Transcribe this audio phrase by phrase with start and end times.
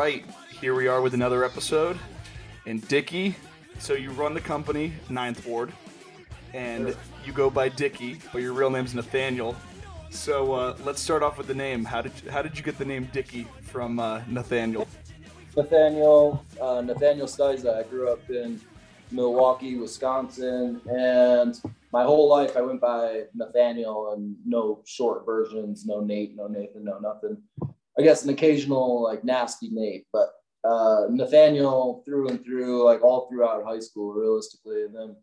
[0.00, 0.24] right,
[0.62, 1.98] here we are with another episode.
[2.64, 3.36] And Dicky,
[3.78, 5.74] so you run the company, Ninth Ward,
[6.54, 6.96] and
[7.26, 9.54] you go by Dicky, but your real name's Nathaniel.
[10.08, 11.84] So uh, let's start off with the name.
[11.84, 14.88] How did how did you get the name Dicky from uh, Nathaniel?
[15.54, 17.76] Nathaniel, uh, Nathaniel Stiza.
[17.76, 18.58] I grew up in
[19.10, 21.60] Milwaukee, Wisconsin, and
[21.92, 26.84] my whole life I went by Nathaniel and no short versions, no Nate, no Nathan,
[26.84, 27.36] no nothing.
[28.00, 30.30] I guess an occasional like nasty Nate, but
[30.64, 34.84] uh, Nathaniel through and through, like all throughout high school, realistically.
[34.84, 35.16] And then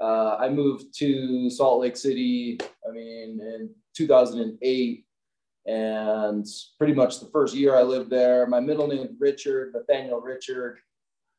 [0.00, 5.04] uh, I moved to Salt Lake City, I mean, in 2008.
[5.66, 6.44] And
[6.76, 10.80] pretty much the first year I lived there, my middle name Richard, Nathaniel Richard.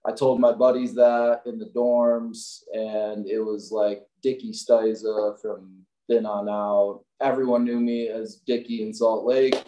[0.07, 5.79] I told my buddies that in the dorms, and it was like Dickie Stiza from
[6.07, 7.01] then on out.
[7.19, 9.61] Everyone knew me as Dickie in Salt Lake,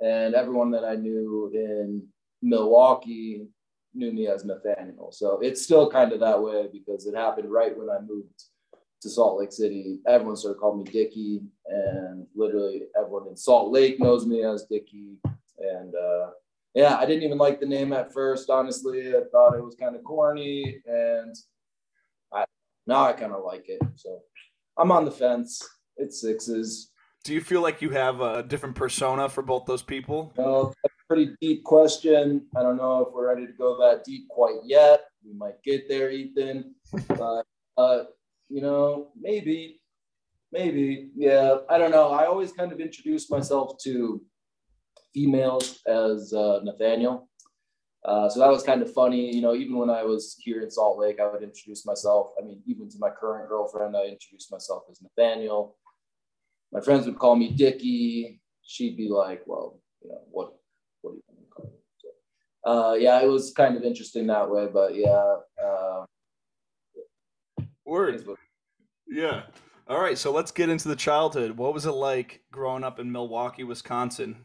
[0.00, 2.06] and everyone that I knew in
[2.42, 3.46] Milwaukee
[3.94, 5.10] knew me as Nathaniel.
[5.12, 8.44] So it's still kind of that way because it happened right when I moved
[9.00, 10.00] to Salt Lake City.
[10.06, 15.16] Everyone started calling me Dicky, and literally everyone in Salt Lake knows me as Dicky.
[15.58, 16.30] And uh,
[16.74, 18.50] yeah, I didn't even like the name at first.
[18.50, 21.34] Honestly, I thought it was kind of corny, and
[22.32, 22.44] I
[22.86, 23.80] now I kind of like it.
[23.96, 24.20] So
[24.76, 25.66] I'm on the fence.
[25.96, 26.90] It's sixes.
[27.24, 30.32] Do you feel like you have a different persona for both those people?
[30.36, 32.46] Well, a pretty deep question.
[32.56, 35.02] I don't know if we're ready to go that deep quite yet.
[35.24, 36.74] We might get there, Ethan.
[37.08, 37.44] But
[37.76, 38.04] uh,
[38.48, 39.80] you know, maybe,
[40.52, 41.58] maybe, yeah.
[41.68, 42.08] I don't know.
[42.08, 44.22] I always kind of introduce myself to
[45.12, 47.28] females as uh, Nathaniel.
[48.04, 49.34] Uh, so that was kind of funny.
[49.34, 52.32] You know, even when I was here in Salt Lake, I would introduce myself.
[52.40, 55.76] I mean, even to my current girlfriend, I introduced myself as Nathaniel.
[56.72, 58.40] My friends would call me Dickie.
[58.62, 60.52] She'd be like, well, you know, what,
[61.00, 61.78] what do you want to call me?
[61.98, 65.36] So, uh, yeah, it was kind of interesting that way, but yeah.
[65.62, 66.04] Uh,
[67.86, 68.22] Word.
[69.08, 69.44] Yeah.
[69.88, 70.18] All right.
[70.18, 71.56] So let's get into the childhood.
[71.56, 74.44] What was it like growing up in Milwaukee, Wisconsin?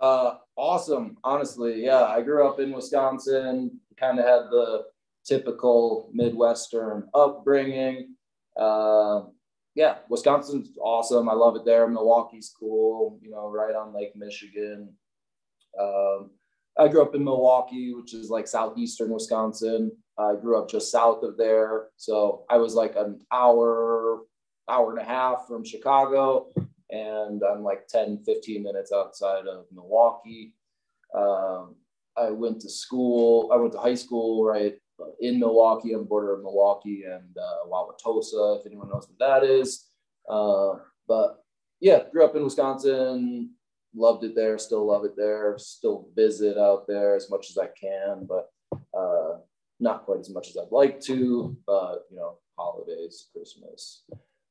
[0.00, 1.18] Uh, awesome.
[1.22, 2.04] Honestly, yeah.
[2.04, 3.78] I grew up in Wisconsin.
[3.98, 4.84] Kind of had the
[5.26, 8.14] typical Midwestern upbringing.
[8.56, 9.24] Uh,
[9.78, 11.28] yeah, Wisconsin's awesome.
[11.28, 11.86] I love it there.
[11.86, 13.20] Milwaukee's cool.
[13.22, 14.92] You know, right on Lake Michigan.
[15.80, 16.30] Um,
[16.76, 19.92] I grew up in Milwaukee, which is like southeastern Wisconsin.
[20.18, 24.22] I grew up just south of there, so I was like an hour,
[24.68, 26.48] hour and a half from Chicago,
[26.90, 30.54] and I'm like 10, 15 minutes outside of Milwaukee.
[31.14, 31.76] Um,
[32.16, 34.74] I went to school, I went to high school right
[35.20, 39.48] in Milwaukee on the border of Milwaukee and uh, Wauwatosa, if anyone knows what that
[39.48, 39.86] is.
[40.28, 40.74] Uh,
[41.06, 41.44] but
[41.80, 43.50] yeah, grew up in Wisconsin,
[43.94, 47.68] loved it there, still love it there, still visit out there as much as I
[47.80, 48.50] can, but
[48.96, 49.38] uh,
[49.80, 54.04] not quite as much as I'd like to, but you know, holidays, Christmas,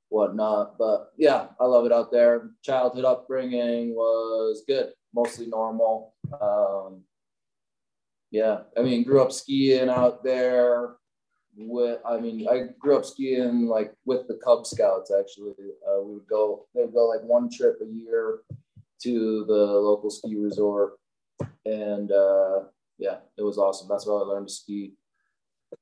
[0.10, 0.78] whatnot.
[0.78, 2.50] But yeah, I love it out there.
[2.64, 6.14] Childhood upbringing was good, mostly normal.
[6.42, 7.04] Um,
[8.32, 10.96] yeah, I mean, grew up skiing out there.
[11.60, 15.12] With, I mean, I grew up skiing like with the Cub Scouts.
[15.12, 15.56] Actually,
[15.88, 16.68] uh, we would go.
[16.76, 18.40] They would go like one trip a year
[19.04, 21.00] to the local ski resort,
[21.66, 22.66] and uh,
[23.00, 23.88] yeah, it was awesome.
[23.90, 24.94] That's how I learned to ski.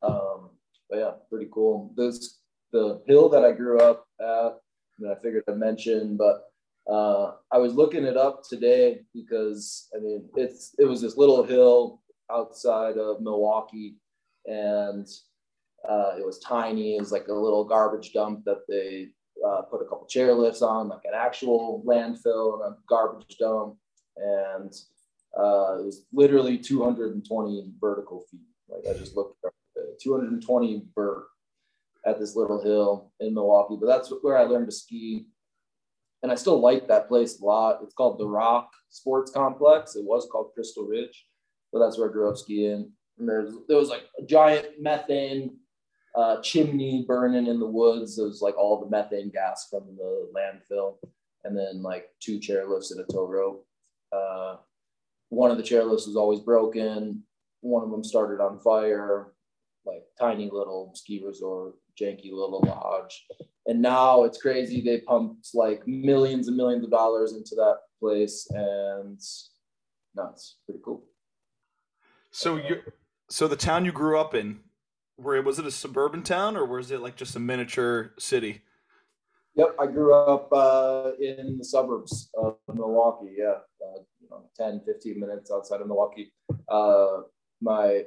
[0.01, 0.51] Um,
[0.89, 1.91] but yeah, pretty cool.
[1.97, 2.39] This
[2.72, 4.57] the hill that I grew up at
[5.00, 6.44] that I figured I'd mention, but
[6.91, 11.44] uh, I was looking it up today because I mean it's it was this little
[11.44, 12.01] hill
[12.31, 13.96] outside of Milwaukee,
[14.46, 15.08] and
[15.88, 16.96] uh, it was tiny.
[16.96, 19.09] It was like a little garbage dump that they
[19.46, 23.75] uh, put a couple chairlifts on, like an actual landfill and a garbage dump,
[24.18, 24.74] and
[25.38, 28.39] uh, it was literally 220 vertical feet.
[28.69, 29.54] Like I just looked up
[30.01, 31.28] 220 vert
[32.06, 35.28] at this little hill in Milwaukee, but that's where I learned to ski.
[36.24, 37.80] And I still like that place a lot.
[37.83, 39.95] It's called the Rock Sports Complex.
[39.95, 41.25] It was called Crystal Ridge,
[41.75, 42.89] but that's where I grew up skiing.
[43.19, 45.57] And there's there was like a giant methane
[46.16, 48.18] uh, chimney burning in the woods.
[48.18, 50.95] It was like all the methane gas from the landfill,
[51.44, 53.68] and then like two chairlifts and a tow rope.
[54.13, 54.56] Uh,
[55.30, 57.24] one of the chairlifts was always broken.
[57.60, 59.33] One of them started on fire
[59.86, 63.25] like tiny little ski resort, janky little lodge.
[63.68, 64.81] And now it's crazy.
[64.81, 69.19] They pumped like millions and millions of dollars into that place, and
[70.16, 71.04] no, it's pretty cool.
[72.35, 72.81] So you,
[73.29, 74.59] so the town you grew up in,
[75.15, 78.61] where was it a suburban town or was it like just a miniature city?
[79.55, 83.35] Yep, I grew up uh, in the suburbs of Milwaukee.
[83.37, 86.33] Yeah, uh, you know, 10, 15 minutes outside of Milwaukee.
[86.67, 87.21] Uh,
[87.61, 88.03] my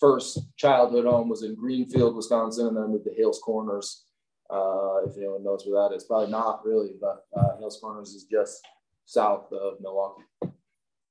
[0.00, 4.06] first childhood home was in Greenfield, Wisconsin, and then I moved to Hales Corners.
[4.52, 8.24] Uh, if anyone knows where that is, probably not really, but uh, Hales Corners is
[8.24, 8.66] just
[9.06, 10.24] south of Milwaukee.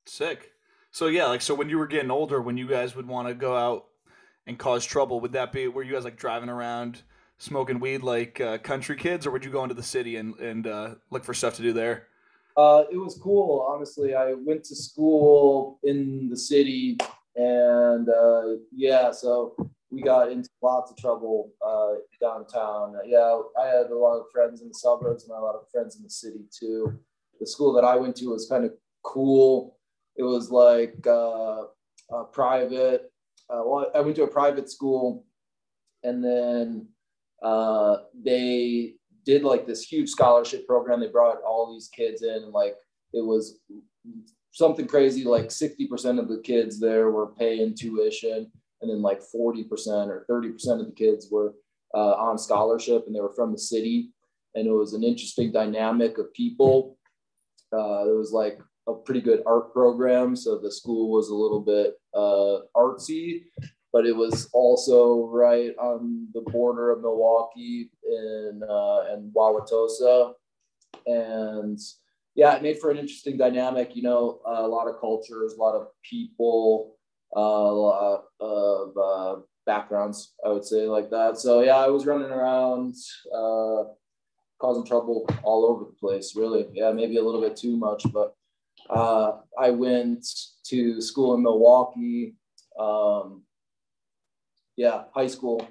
[0.06, 0.52] Sick.
[0.92, 3.34] So yeah, like so when you were getting older, when you guys would want to
[3.34, 3.86] go out
[4.48, 7.04] and cause trouble, would that be were you guys like driving around
[7.38, 10.68] smoking weed like uh, country kids, or would you go into the city and and
[10.68, 12.08] uh, look for stuff to do there?
[12.58, 14.16] Uh, it was cool, honestly.
[14.16, 16.98] I went to school in the city,
[17.36, 19.56] and uh, yeah, so
[19.92, 22.96] we got into lots of trouble uh, downtown.
[23.06, 25.96] Yeah, I had a lot of friends in the suburbs and a lot of friends
[25.98, 27.00] in the city too.
[27.40, 29.79] The school that I went to was kind of cool.
[30.20, 31.64] It was like uh,
[32.12, 33.10] a private.
[33.50, 35.26] Uh, well, I went to a private school,
[36.04, 36.90] and then
[37.42, 38.96] uh, they
[39.26, 41.00] did like this huge scholarship program.
[41.00, 42.76] They brought all these kids in, and like
[43.14, 43.60] it was
[44.52, 45.24] something crazy.
[45.24, 48.52] Like 60% of the kids there were paying tuition,
[48.82, 49.70] and then like 40%
[50.10, 51.54] or 30% of the kids were
[51.94, 54.12] uh, on scholarship, and they were from the city.
[54.54, 56.98] And it was an interesting dynamic of people.
[57.72, 61.60] Uh, it was like a pretty good art program, so the school was a little
[61.60, 63.44] bit uh, artsy,
[63.94, 70.34] but it was also right on the border of Milwaukee in uh, and Wauwatosa,
[71.06, 71.80] and
[72.36, 73.96] yeah, it made for an interesting dynamic.
[73.96, 76.96] You know, a lot of cultures, a lot of people,
[77.36, 80.34] uh, a lot of uh, backgrounds.
[80.46, 81.38] I would say like that.
[81.38, 82.96] So yeah, I was running around.
[83.34, 83.84] Uh,
[84.60, 88.36] causing trouble all over the place really yeah maybe a little bit too much but
[88.90, 90.26] uh, i went
[90.64, 92.36] to school in milwaukee
[92.80, 93.44] um,
[94.80, 95.62] yeah, high school,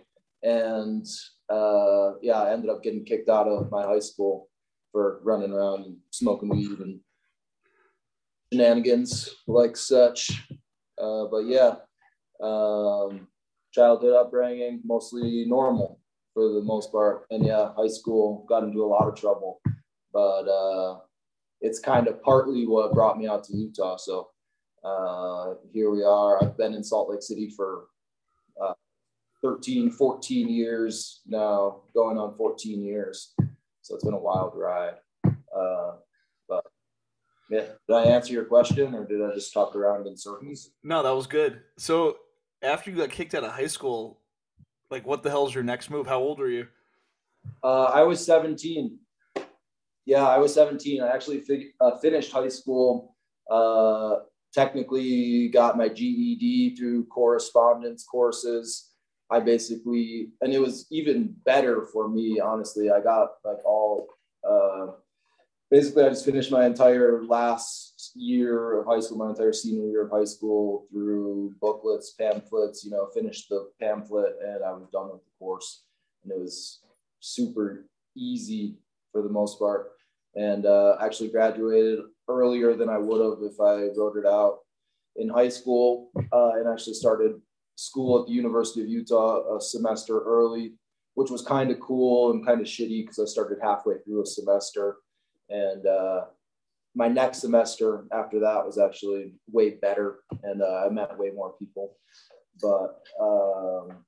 [0.42, 1.06] and
[1.48, 4.50] uh, yeah, I ended up getting kicked out of my high school
[4.92, 7.00] for running around and smoking weed and
[8.52, 10.42] shenanigans like such.
[11.00, 11.76] Uh, but yeah,
[12.42, 13.28] um,
[13.72, 16.00] childhood upbringing mostly normal
[16.34, 19.62] for the most part, and yeah, high school got into a lot of trouble,
[20.12, 20.98] but uh,
[21.60, 23.96] it's kind of partly what brought me out to Utah.
[23.96, 24.28] So
[24.84, 26.42] uh, here we are.
[26.42, 27.86] I've been in Salt Lake City for
[28.62, 28.74] uh,
[29.42, 33.34] 13, 14 years now, going on 14 years.
[33.82, 34.94] So it's been a wild ride.
[35.24, 35.92] Uh,
[36.48, 36.64] but
[37.50, 40.70] yeah, did I answer your question or did I just talk around in circles?
[40.82, 41.60] No, that was good.
[41.76, 42.18] So
[42.62, 44.20] after you got kicked out of high school,
[44.90, 46.06] like what the hell's your next move?
[46.06, 46.66] How old are you?
[47.62, 48.98] Uh, I was 17.
[50.08, 51.02] Yeah, I was 17.
[51.02, 53.14] I actually fi- uh, finished high school.
[53.50, 54.20] Uh,
[54.54, 58.88] technically got my GED through correspondence courses
[59.30, 62.90] I basically, and it was even better for me, honestly.
[62.90, 64.08] I got like all,
[64.48, 64.92] uh,
[65.70, 70.06] basically, I just finished my entire last year of high school, my entire senior year
[70.06, 75.10] of high school through booklets, pamphlets, you know, finished the pamphlet and I was done
[75.12, 75.84] with the course.
[76.24, 76.80] And it was
[77.20, 77.84] super
[78.16, 78.78] easy
[79.12, 79.97] for the most part.
[80.36, 84.58] And uh, actually graduated earlier than I would have if I wrote it out
[85.16, 87.40] in high school uh, and actually started
[87.76, 90.74] school at the University of Utah a semester early,
[91.14, 94.26] which was kind of cool and kind of shitty because I started halfway through a
[94.26, 94.96] semester.
[95.48, 96.26] And uh,
[96.94, 101.54] my next semester after that was actually way better, and uh, I met way more
[101.58, 101.96] people.
[102.60, 104.04] But um,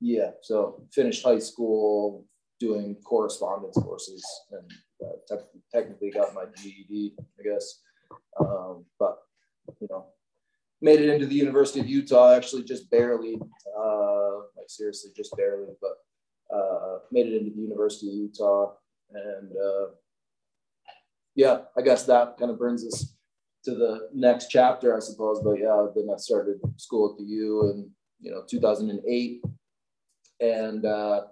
[0.00, 2.24] yeah, so finished high school
[2.60, 4.70] doing correspondence courses and
[5.02, 7.80] uh, te- technically got my GED, I guess.
[8.40, 9.18] Um, but
[9.80, 10.06] you know,
[10.80, 13.36] made it into the University of Utah, actually just barely,
[13.78, 18.72] uh, like seriously, just barely, but uh, made it into the University of Utah.
[19.12, 19.86] And uh,
[21.34, 23.14] yeah, I guess that kind of brings us
[23.64, 25.40] to the next chapter, I suppose.
[25.42, 29.42] But yeah, then I started school at the U in, you know, 2008.
[30.40, 31.22] And uh,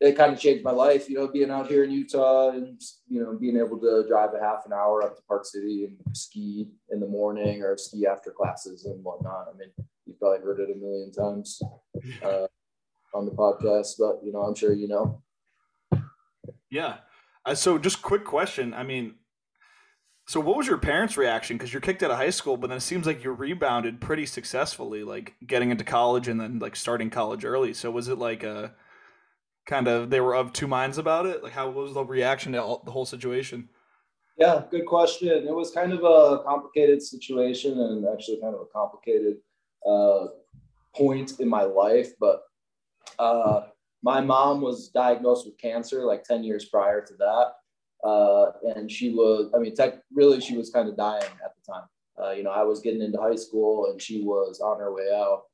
[0.00, 3.22] it kind of changed my life, you know, being out here in Utah and, you
[3.22, 6.70] know, being able to drive a half an hour up to Park City and ski
[6.90, 9.48] in the morning or ski after classes and whatnot.
[9.52, 9.68] I mean,
[10.06, 11.60] you've probably heard it a million times
[12.24, 12.46] uh,
[13.12, 15.22] on the podcast, but, you know, I'm sure you know.
[16.70, 16.98] Yeah.
[17.44, 18.72] Uh, so just quick question.
[18.72, 19.16] I mean,
[20.26, 21.58] so what was your parents' reaction?
[21.58, 24.24] Because you're kicked out of high school, but then it seems like you rebounded pretty
[24.24, 27.74] successfully, like getting into college and then like starting college early.
[27.74, 28.72] So was it like a,
[29.70, 31.42] kind of they were of two minds about it?
[31.42, 33.68] Like, how was the reaction to all, the whole situation?
[34.36, 35.28] Yeah, good question.
[35.28, 39.36] It was kind of a complicated situation and actually kind of a complicated
[39.86, 40.26] uh,
[40.94, 42.12] point in my life.
[42.18, 42.42] But
[43.18, 43.66] uh,
[44.02, 48.08] my mom was diagnosed with cancer like 10 years prior to that.
[48.08, 51.72] Uh, and she was, I mean, tech, really, she was kind of dying at the
[51.72, 51.84] time.
[52.20, 55.10] Uh, you know, I was getting into high school and she was on her way
[55.14, 55.44] out.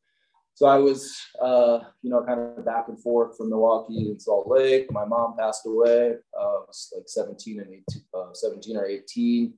[0.56, 4.48] So I was, uh, you know, kind of back and forth from Milwaukee and Salt
[4.48, 4.90] Lake.
[4.90, 6.14] My mom passed away.
[6.34, 7.84] Uh, I was like 17 and 18,
[8.14, 9.52] uh, 17 or 18.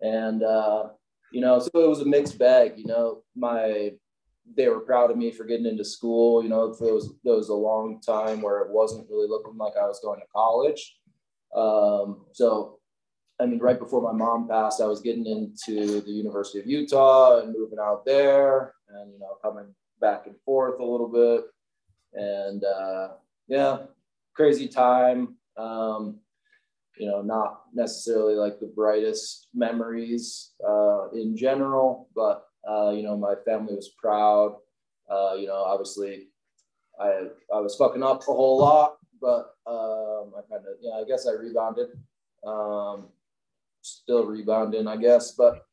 [0.00, 0.88] And, uh,
[1.30, 3.92] you know, so it was a mixed bag, you know, my,
[4.56, 6.42] they were proud of me for getting into school.
[6.42, 9.74] You know, there was, there was a long time where it wasn't really looking like
[9.80, 10.96] I was going to college.
[11.54, 12.80] Um, so,
[13.40, 17.38] I mean, right before my mom passed, I was getting into the University of Utah
[17.38, 19.72] and moving out there and, you know, coming
[20.04, 21.44] back and forth a little bit.
[22.12, 23.08] And uh,
[23.48, 23.78] yeah,
[24.34, 25.36] crazy time.
[25.56, 26.20] Um,
[26.98, 33.16] you know, not necessarily like the brightest memories uh, in general, but uh, you know,
[33.16, 34.56] my family was proud.
[35.10, 36.28] Uh, you know, obviously,
[37.00, 41.04] I I was fucking up a whole lot, but um, I kind of yeah, I
[41.04, 41.88] guess I rebounded.
[42.46, 43.08] Um,
[43.80, 45.66] still rebounding, I guess, but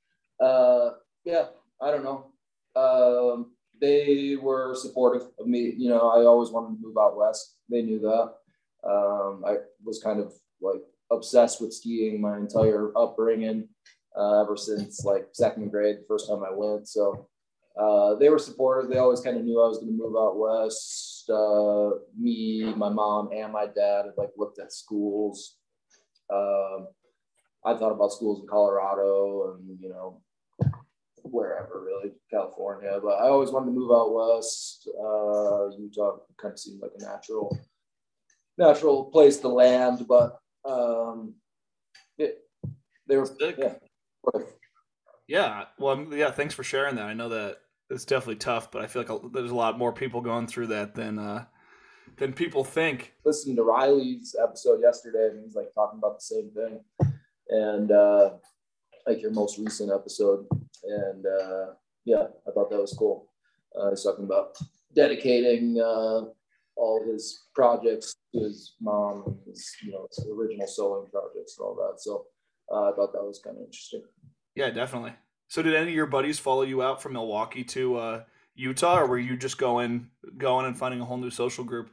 [0.43, 0.91] uh,
[1.25, 1.47] yeah,
[1.81, 2.31] I don't know.
[2.75, 5.73] Um, they were supportive of me.
[5.75, 7.57] You know, I always wanted to move out west.
[7.69, 8.33] They knew that.
[8.87, 13.67] Um, I was kind of like obsessed with skiing my entire upbringing
[14.17, 16.87] uh, ever since like second grade, the first time I went.
[16.87, 17.27] So
[17.79, 18.89] uh, they were supportive.
[18.89, 21.29] They always kind of knew I was going to move out west.
[21.29, 25.57] Uh, me, my mom, and my dad had like looked at schools.
[26.31, 26.87] Um,
[27.65, 30.21] I thought about schools in Colorado and you know
[31.31, 32.99] wherever really, California.
[33.01, 34.87] But I always wanted to move out west.
[34.87, 37.57] Uh, Utah kind of seemed like a natural,
[38.57, 40.05] natural place to land.
[40.07, 41.35] But um,
[42.17, 42.39] it,
[43.07, 43.55] they were Sick.
[43.57, 43.73] yeah.
[45.27, 46.31] Yeah, well, yeah.
[46.31, 47.05] Thanks for sharing that.
[47.05, 47.59] I know that
[47.89, 50.93] it's definitely tough, but I feel like there's a lot more people going through that
[50.93, 51.45] than uh,
[52.17, 53.13] than people think.
[53.25, 56.79] Listening to Riley's episode yesterday, and he's like talking about the same thing,
[57.49, 58.31] and uh,
[59.07, 60.45] like your most recent episode,
[60.83, 61.65] and uh,
[62.05, 63.27] yeah, I thought that was cool.
[63.77, 64.57] Uh, he's talking about
[64.95, 66.25] dedicating uh,
[66.75, 71.65] all his projects to his mom and his, you know, his original sewing projects and
[71.65, 72.01] all that.
[72.01, 72.25] So
[72.71, 74.03] uh, I thought that was kind of interesting.
[74.55, 75.13] Yeah, definitely.
[75.47, 78.23] So did any of your buddies follow you out from Milwaukee to uh,
[78.55, 81.89] Utah, or were you just going going and finding a whole new social group?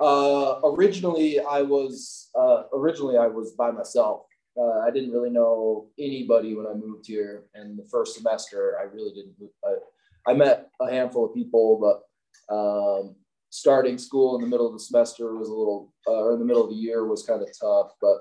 [0.00, 4.22] Uh, originally, I was uh, originally I was by myself.
[4.58, 8.84] Uh, I didn't really know anybody when I moved here, and the first semester I
[8.84, 9.34] really didn't.
[9.64, 13.16] I, I met a handful of people, but um,
[13.50, 16.44] starting school in the middle of the semester was a little, uh, or in the
[16.44, 17.92] middle of the year was kind of tough.
[18.00, 18.18] But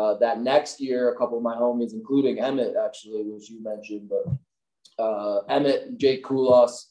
[0.00, 4.08] uh, that next year, a couple of my homies, including Emmett, actually, which you mentioned,
[4.08, 6.86] but uh, Emmett and Jake Kulas,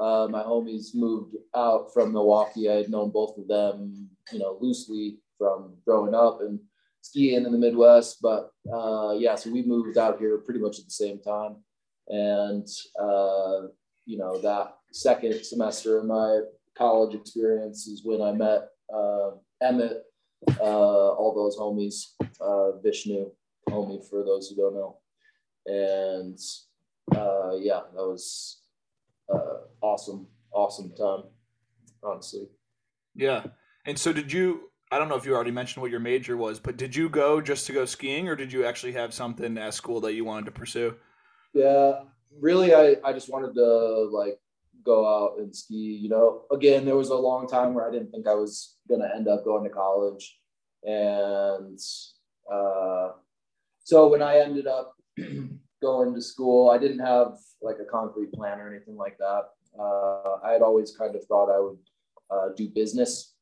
[0.00, 2.70] uh, my homies moved out from Milwaukee.
[2.70, 6.60] I had known both of them, you know, loosely from growing up, and
[7.00, 8.18] skiing in the Midwest.
[8.22, 11.56] But uh, yeah, so we moved out here pretty much at the same time.
[12.08, 12.66] And,
[12.98, 13.68] uh,
[14.04, 16.40] you know, that second semester of my
[16.76, 19.30] college experience is when I met uh,
[19.62, 20.02] Emmett,
[20.58, 23.30] uh, all those homies, uh, Vishnu,
[23.68, 24.98] homie for those who don't know.
[25.66, 26.38] And
[27.14, 28.62] uh, yeah, that was
[29.32, 31.24] uh awesome, awesome time,
[32.02, 32.48] honestly.
[33.14, 33.44] Yeah.
[33.86, 36.58] And so did you I don't know if you already mentioned what your major was,
[36.58, 39.74] but did you go just to go skiing or did you actually have something at
[39.74, 40.96] school that you wanted to pursue?
[41.54, 42.00] Yeah,
[42.40, 44.40] really, I, I just wanted to like
[44.84, 45.74] go out and ski.
[45.74, 49.00] You know, again, there was a long time where I didn't think I was going
[49.00, 50.38] to end up going to college.
[50.82, 51.78] And
[52.52, 53.10] uh,
[53.84, 54.94] so when I ended up
[55.82, 59.42] going to school, I didn't have like a concrete plan or anything like that.
[59.78, 61.78] Uh, I had always kind of thought I would
[62.30, 63.34] uh, do business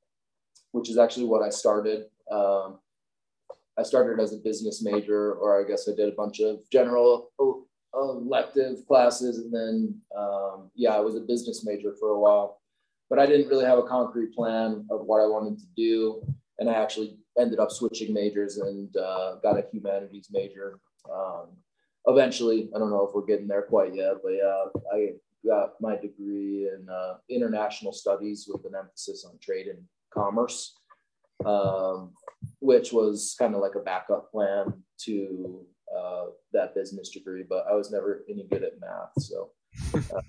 [0.73, 2.05] which is actually what I started.
[2.31, 2.79] Um,
[3.79, 7.31] I started as a business major, or I guess I did a bunch of general
[7.95, 12.61] elective classes, and then um, yeah, I was a business major for a while.
[13.09, 16.23] But I didn't really have a concrete plan of what I wanted to do,
[16.59, 20.81] and I actually ended up switching majors and uh, got a humanities major.
[21.11, 21.57] Um,
[22.07, 25.13] eventually, I don't know if we're getting there quite yet, but yeah, I
[25.47, 29.79] got my degree in uh, international studies with an emphasis on trade and
[30.12, 30.75] commerce,
[31.45, 32.12] um,
[32.61, 34.73] which was kind of like a backup plan
[35.03, 35.65] to
[35.97, 37.45] uh, that business degree.
[37.49, 39.50] But I was never any good at math, so
[39.95, 40.21] uh,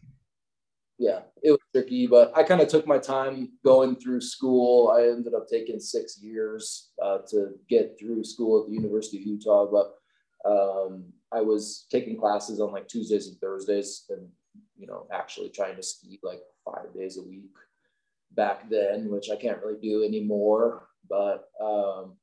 [0.97, 2.07] yeah, it was tricky.
[2.07, 4.89] But I kind of took my time going through school.
[4.89, 9.25] I ended up taking six years uh, to get through school at the University of
[9.25, 9.95] Utah, but
[10.45, 14.27] um, I was taking classes on like Tuesdays and Thursdays, and
[14.77, 17.51] you know, actually trying to ski like five days a week
[18.35, 20.87] back then, which I can't really do anymore.
[21.09, 22.17] But um,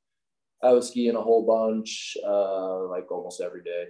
[0.62, 3.86] I was skiing a whole bunch, uh, like almost every day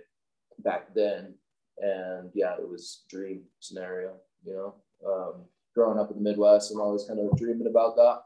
[0.61, 1.35] back then.
[1.79, 4.75] And yeah, it was dream scenario, you know.
[5.07, 5.45] Um,
[5.75, 8.23] growing up in the Midwest, I'm always kind of dreaming about that.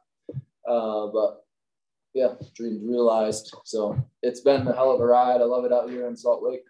[0.70, 1.44] Uh, but
[2.14, 3.52] yeah, dreams realized.
[3.64, 5.40] So it's been a hell of a ride.
[5.40, 6.64] I love it out here in Salt Lake.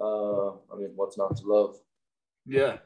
[0.00, 1.76] Uh, I mean, what's not to love?
[2.46, 2.78] Yeah.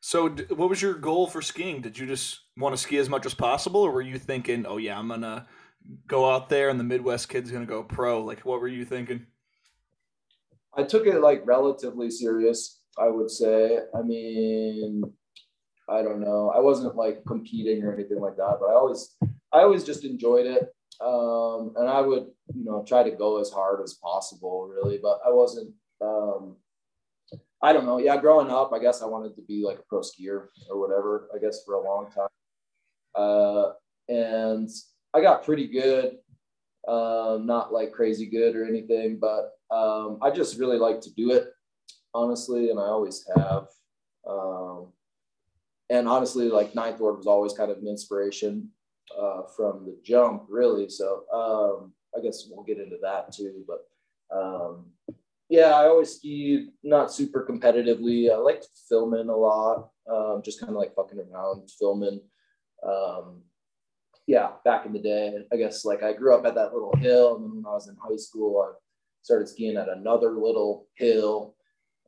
[0.00, 1.80] So, what was your goal for skiing?
[1.80, 4.76] Did you just want to ski as much as possible, or were you thinking, "Oh
[4.76, 5.46] yeah, I'm gonna
[6.06, 8.22] go out there, and the Midwest kid's gonna go pro"?
[8.22, 9.26] Like, what were you thinking?
[10.74, 12.80] I took it like relatively serious.
[12.98, 13.78] I would say.
[13.94, 15.02] I mean,
[15.88, 16.50] I don't know.
[16.54, 19.16] I wasn't like competing or anything like that, but I always,
[19.52, 23.50] I always just enjoyed it, um, and I would, you know, try to go as
[23.50, 24.98] hard as possible, really.
[25.02, 25.72] But I wasn't.
[26.00, 26.56] Um,
[27.62, 27.98] I don't know.
[27.98, 31.28] Yeah, growing up, I guess I wanted to be like a pro skier or whatever.
[31.34, 32.28] I guess for a long time,
[33.14, 33.70] uh,
[34.08, 34.68] and
[35.14, 36.18] I got pretty good.
[36.88, 41.30] Um, not like crazy good or anything, but um, I just really like to do
[41.30, 41.48] it,
[42.12, 43.68] honestly, and I always have.
[44.28, 44.88] Um,
[45.90, 48.70] and honestly, like Ninth Ward was always kind of an inspiration
[49.16, 50.88] uh, from the jump, really.
[50.88, 53.64] So um, I guess we'll get into that too.
[53.66, 53.86] But
[54.34, 54.86] um,
[55.48, 58.32] yeah, I always skied not super competitively.
[58.32, 62.20] I liked filming a lot, um, just kind of like fucking around, filming.
[62.86, 63.42] Um,
[64.26, 67.36] yeah, back in the day, I guess like I grew up at that little hill,
[67.36, 68.78] and then when I was in high school, I
[69.22, 71.56] started skiing at another little hill,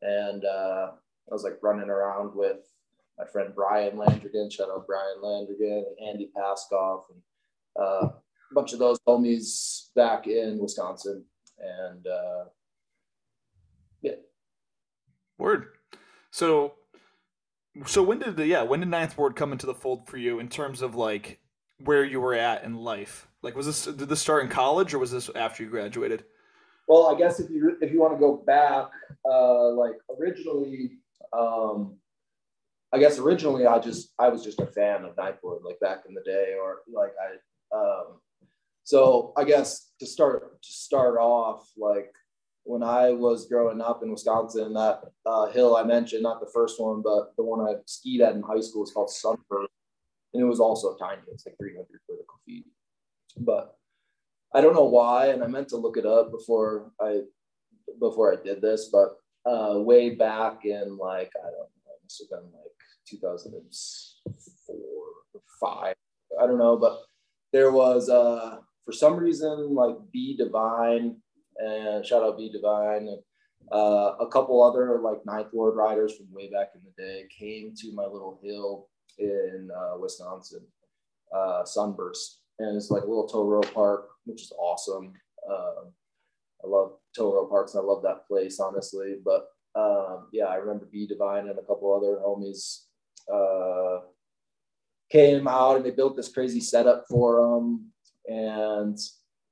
[0.03, 2.59] and uh, I was like running around with
[3.19, 4.53] my friend Brian Landrigan.
[4.53, 7.23] Shout out Brian Landrigan, Andy Paskoff, and
[7.81, 11.25] uh, a bunch of those homies back in Wisconsin,
[11.59, 12.45] and uh,
[14.03, 14.13] yeah.
[15.39, 15.67] Word.
[16.31, 16.75] So,
[17.87, 20.39] so when did the yeah when did Ninth Ward come into the fold for you
[20.39, 21.41] in terms of like
[21.79, 23.29] where you were at in life?
[23.43, 26.25] Like, was this did this start in college or was this after you graduated?
[26.87, 28.89] Well, I guess if you if you want to go back,
[29.25, 30.99] uh, like originally,
[31.33, 31.97] um,
[32.93, 36.05] I guess originally I just I was just a fan of Ninth Ward, like back
[36.09, 37.77] in the day, or like I.
[37.77, 38.21] Um,
[38.85, 42.13] so I guess to start to start off, like
[42.65, 46.81] when I was growing up in Wisconsin, that uh, hill I mentioned, not the first
[46.81, 49.71] one, but the one I skied at in high school is called Sunburst.
[50.33, 51.21] And it was also tiny.
[51.31, 52.65] It's like 300 vertical feet.
[53.37, 53.77] But
[54.55, 57.23] I don't know why, and I meant to look it up before I
[58.01, 62.23] before I did this, but uh, way back in like I don't know, it must
[62.23, 62.73] have been like
[63.09, 64.77] 2004
[65.35, 65.95] or five.
[66.41, 67.03] I don't know, but
[67.53, 71.17] there was uh, for some reason like B Divine
[71.59, 73.19] and shout out B Divine and
[73.73, 77.75] uh, a couple other like Ninth Ward riders from way back in the day came
[77.77, 78.89] to my little hill
[79.19, 80.61] in uh, Wisconsin,
[81.35, 85.13] uh, Sunburst, and it's like a little tow rope park, which is awesome.
[85.49, 85.93] Um,
[86.63, 89.17] I love tow rope parks, and I love that place honestly.
[89.25, 92.85] But um, yeah, I remember B Divine and a couple other homies
[93.33, 94.05] uh,
[95.11, 97.91] came out and they built this crazy setup for them,
[98.27, 98.99] and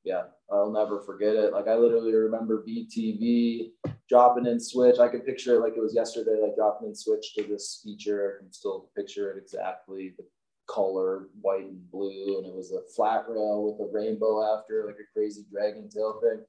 [0.04, 1.52] yeah, I'll never forget it.
[1.52, 3.70] Like I literally remember BTV
[4.08, 4.98] dropping in switch.
[4.98, 8.34] I can picture it like it was yesterday, like dropping in switch to this feature.
[8.36, 10.14] I can still picture it exactly.
[10.16, 10.24] The
[10.68, 14.96] color, white and blue, and it was a flat rail with a rainbow after, like
[14.96, 16.44] a crazy dragon tail thing.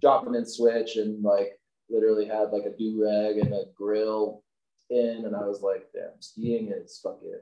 [0.00, 1.58] Dropping in switch and like
[1.90, 4.44] literally had like a do rag and a grill
[4.90, 7.40] in, and I was like, damn, skiing is fucking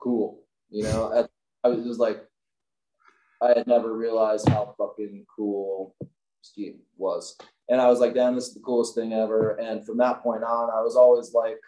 [0.00, 0.42] cool.
[0.70, 1.28] You know,
[1.62, 2.24] I was just like
[3.42, 5.94] I had never realized how fucking cool
[6.42, 7.36] skiing was.
[7.68, 9.52] And I was like, damn, this is the coolest thing ever.
[9.56, 11.58] And from that point on, I was always like,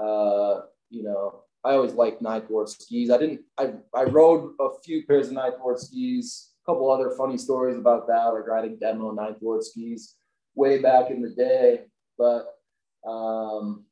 [0.00, 3.10] uh, you know, I always liked ninth ward skis.
[3.10, 7.10] I didn't, I, I rode a few pairs of ninth ward skis, a couple other
[7.16, 10.16] funny stories about that, like riding demo ninth ward skis
[10.54, 11.82] way back in the day.
[12.16, 12.46] But
[13.06, 13.84] um,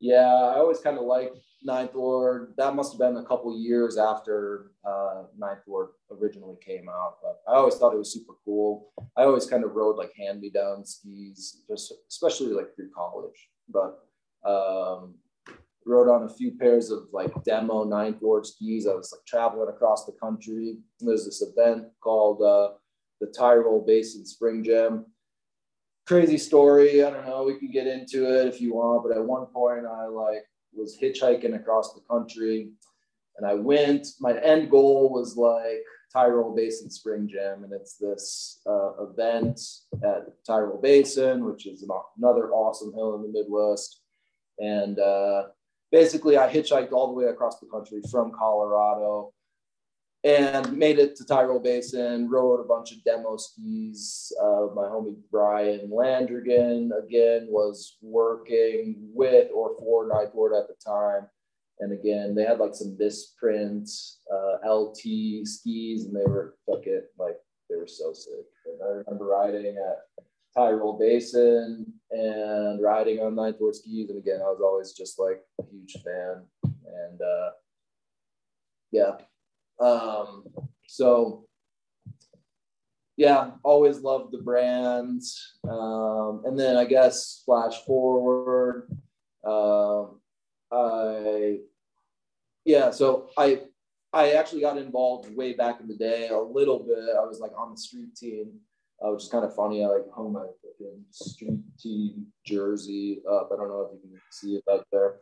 [0.00, 2.54] yeah, I always kind of liked Ninth Ward.
[2.56, 7.16] That must have been a couple years after uh, Ninth Ward originally came out.
[7.22, 8.92] But I always thought it was super cool.
[9.16, 13.48] I always kind of rode like hand me down skis, just especially like through college.
[13.68, 13.98] But
[14.44, 15.14] um,
[15.84, 18.86] rode on a few pairs of like demo Ninth Ward skis.
[18.86, 20.78] I was like traveling across the country.
[21.00, 22.74] There's this event called uh,
[23.20, 25.06] the Tyrol Basin Spring Jam
[26.10, 27.04] crazy story.
[27.04, 27.44] I don't know.
[27.44, 30.44] We can get into it if you want, but at one point I like
[30.74, 32.70] was hitchhiking across the country,
[33.36, 34.06] and I went.
[34.20, 39.60] My end goal was like Tyrol Basin Spring Jam, and it's this uh, event
[40.04, 44.00] at Tyrol Basin, which is another awesome hill in the Midwest.
[44.58, 45.44] And uh,
[45.92, 49.32] basically, I hitchhiked all the way across the country from Colorado
[50.22, 54.32] and made it to Tyrol Basin, rode a bunch of demo skis.
[54.40, 60.74] Uh, my homie Brian Landrigan, again, was working with or for Ninth Ward at the
[60.84, 61.26] time.
[61.78, 63.88] And again, they had like some misprint
[64.30, 67.36] uh, LT skis, and they were fucking like
[67.70, 68.44] they were so sick.
[68.66, 74.10] And I remember riding at Tyrol Basin and riding on Ninth Ward skis.
[74.10, 76.44] And again, I was always just like a huge fan.
[76.64, 77.50] And uh,
[78.92, 79.12] yeah,
[79.80, 80.44] um,
[80.86, 81.44] so
[83.16, 85.22] yeah, always loved the brand.
[85.68, 88.88] Um, and then I guess flash forward,
[89.44, 90.20] um,
[90.72, 91.58] I
[92.64, 93.62] yeah, so I
[94.12, 97.16] I actually got involved way back in the day a little bit.
[97.16, 98.52] I was like on the street team,
[99.02, 99.84] uh, which is kind of funny.
[99.84, 100.46] I like hung my
[101.10, 103.50] street team jersey up.
[103.52, 105.16] I don't know if you can see it back there.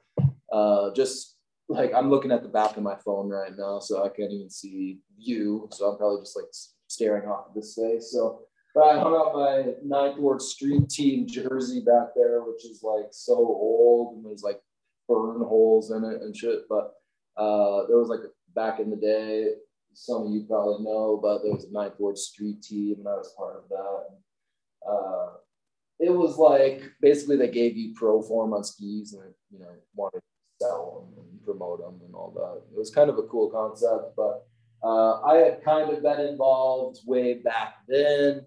[0.52, 1.37] Uh, just
[1.68, 4.50] like I'm looking at the back of my phone right now, so I can't even
[4.50, 5.68] see you.
[5.72, 6.46] So I'm probably just like
[6.88, 8.10] staring off this face.
[8.10, 8.40] So,
[8.74, 13.34] but I hung my Ninth Ward Street Team jersey back there, which is like so
[13.36, 14.60] old and there's like
[15.08, 16.60] burn holes in it and shit.
[16.68, 16.94] But
[17.36, 18.20] uh, there was like
[18.54, 19.50] back in the day,
[19.92, 23.12] some of you probably know, but there was a Ninth Ward Street Team, and I
[23.12, 24.04] was part of that.
[24.08, 24.18] And,
[24.88, 25.30] uh,
[26.00, 30.22] it was like basically they gave you pro form on skis and you know wanted
[30.60, 32.74] sell them and promote them and all that.
[32.74, 34.46] It was kind of a cool concept, but
[34.82, 38.44] uh, I had kind of been involved way back then.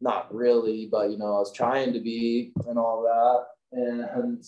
[0.00, 3.46] Not really, but you know, I was trying to be and all that.
[3.72, 4.44] And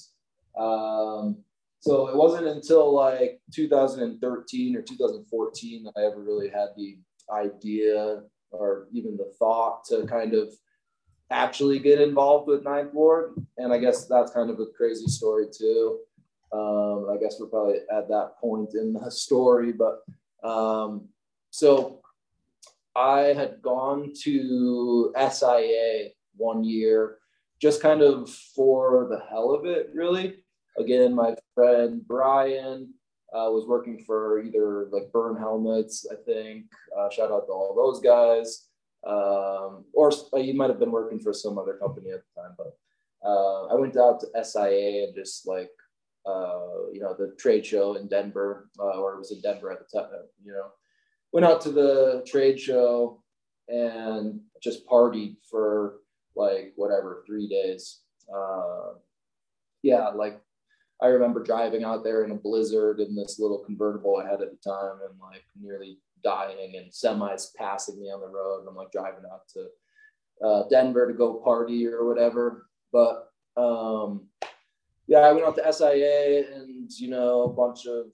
[0.59, 1.39] um,
[1.81, 6.99] so it wasn't until like 2013 or 2014 that I ever really had the
[7.33, 10.53] idea or even the thought to kind of
[11.31, 13.35] actually get involved with Ninth Ward.
[13.57, 16.01] And I guess that's kind of a crazy story too.
[16.53, 20.03] Um, I guess we're probably at that point in the story, but
[20.47, 21.09] um,
[21.51, 22.01] so
[22.97, 27.19] I had gone to SIA one year,
[27.61, 30.43] just kind of for the hell of it, really.
[30.79, 32.95] Again, my friend Brian
[33.33, 36.67] uh, was working for either like Bern Helmets, I think.
[36.97, 38.67] Uh, shout out to all those guys.
[39.07, 42.77] Um, or he might have been working for some other company at the time, but
[43.25, 45.71] uh, I went out to SIA and just like
[46.27, 49.79] uh, you know, the trade show in Denver, uh, or it was in Denver at
[49.79, 50.11] the time,
[50.45, 50.69] you know,
[51.33, 53.23] went out to the trade show
[53.69, 55.99] and just partied for
[56.37, 58.01] like whatever, three days.
[58.35, 58.95] Uh,
[59.83, 60.41] yeah, like
[61.03, 64.51] I remember driving out there in a blizzard in this little convertible I had at
[64.51, 68.61] the time and like nearly dying and semis passing me on the road.
[68.61, 72.67] And I'm like driving out to uh, Denver to go party or whatever.
[72.93, 74.27] But um,
[75.11, 78.07] yeah, I went out to SIA and you know a bunch of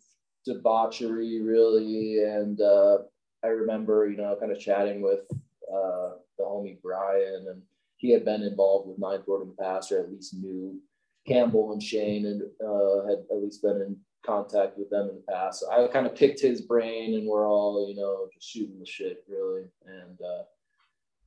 [0.46, 2.98] debauchery really, and uh,
[3.44, 7.60] I remember you know kind of chatting with uh, the homie Brian, and
[7.98, 10.80] he had been involved with Ninth Ward in the past, or at least knew
[11.28, 15.32] Campbell and Shane, and uh, had at least been in contact with them in the
[15.32, 15.60] past.
[15.60, 18.86] So I kind of picked his brain, and we're all you know just shooting the
[18.86, 20.44] shit really, and uh,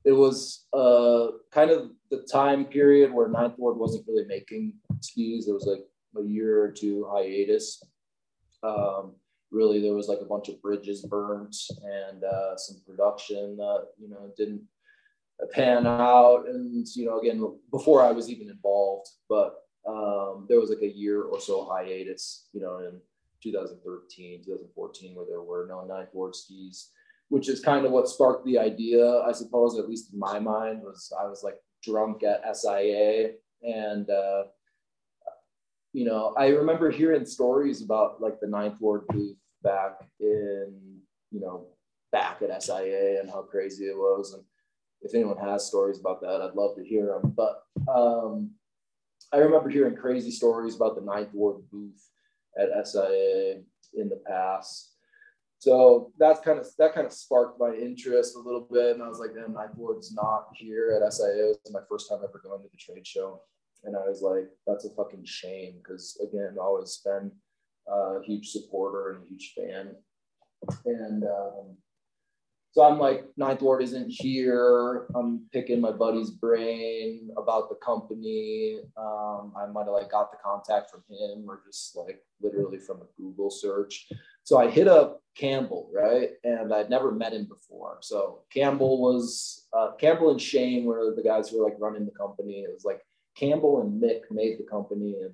[0.03, 5.45] it was uh, kind of the time period where Ninth Ward wasn't really making skis.
[5.45, 5.85] There was like
[6.17, 7.83] a year or two hiatus.
[8.63, 9.15] Um,
[9.51, 14.09] really, there was like a bunch of bridges burnt and uh, some production that you
[14.09, 14.61] know didn't
[15.51, 16.45] pan out.
[16.47, 19.55] And you know, again, before I was even involved, but
[19.87, 22.47] um, there was like a year or so hiatus.
[22.53, 22.99] You know, in
[23.43, 26.91] 2013, 2014, where there were no Ninth Ward skis
[27.29, 30.81] which is kind of what sparked the idea, I suppose, at least in my mind,
[30.81, 33.31] was I was like drunk at SIA.
[33.61, 34.43] And, uh,
[35.93, 40.99] you know, I remember hearing stories about like the Ninth Ward booth back in,
[41.31, 41.67] you know,
[42.11, 44.33] back at SIA and how crazy it was.
[44.33, 44.43] And
[45.01, 47.33] if anyone has stories about that, I'd love to hear them.
[47.35, 48.51] But um,
[49.33, 52.09] I remember hearing crazy stories about the Ninth Ward booth
[52.57, 53.61] at SIA
[53.95, 54.93] in the past
[55.59, 59.07] so that's kind of that kind of sparked my interest a little bit and i
[59.07, 62.41] was like damn Ninth Ward's not here at sia it was my first time ever
[62.43, 63.41] going to the trade show
[63.83, 67.31] and i was like that's a fucking shame because again i've always been
[67.87, 69.95] a huge supporter and a huge fan
[70.85, 71.77] and um,
[72.71, 75.07] so I'm like, Ninth Ward isn't here.
[75.15, 78.79] I'm picking my buddy's brain about the company.
[78.95, 82.97] Um, I might have like got the contact from him or just like literally from
[83.01, 84.07] a Google search.
[84.43, 86.29] So I hit up Campbell, right?
[86.43, 87.97] And I'd never met him before.
[88.01, 92.11] So Campbell was uh, Campbell and Shane were the guys who were like running the
[92.11, 92.59] company.
[92.61, 93.01] It was like
[93.39, 95.33] Campbell and Mick made the company, and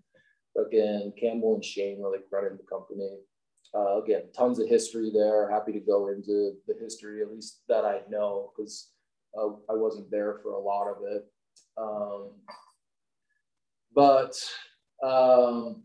[0.65, 3.11] again Campbell and Shane were like running the company.
[3.75, 5.49] uh, again, tons of history there.
[5.49, 8.91] Happy to go into the history, at least that I know, because
[9.37, 11.25] uh, I wasn't there for a lot of it.
[11.77, 12.31] Um,
[13.93, 14.33] but
[15.03, 15.83] um,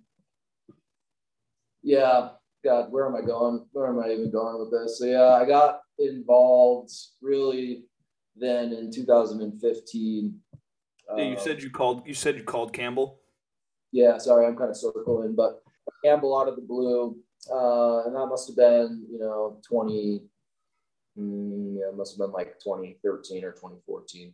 [1.83, 2.31] yeah,
[2.65, 3.67] God, where am I going?
[3.73, 4.99] Where am I even going with this?
[4.99, 7.85] So yeah, I got involved really
[8.37, 10.41] then in 2015.
[11.17, 12.07] Yeah, you said you called.
[12.07, 13.21] You said you called Campbell.
[13.93, 15.63] Yeah, sorry, I'm kind of circling, but
[16.05, 17.17] Campbell out of the blue,
[17.51, 20.23] uh, and that must have been you know 20.
[21.19, 24.33] Mm, yeah, it must have been like 2013 or 2014.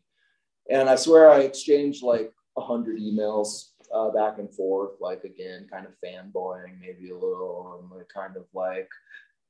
[0.71, 5.87] And I swear I exchanged like 100 emails uh, back and forth, like again, kind
[5.87, 8.89] of fanboying, maybe a little, and like kind of like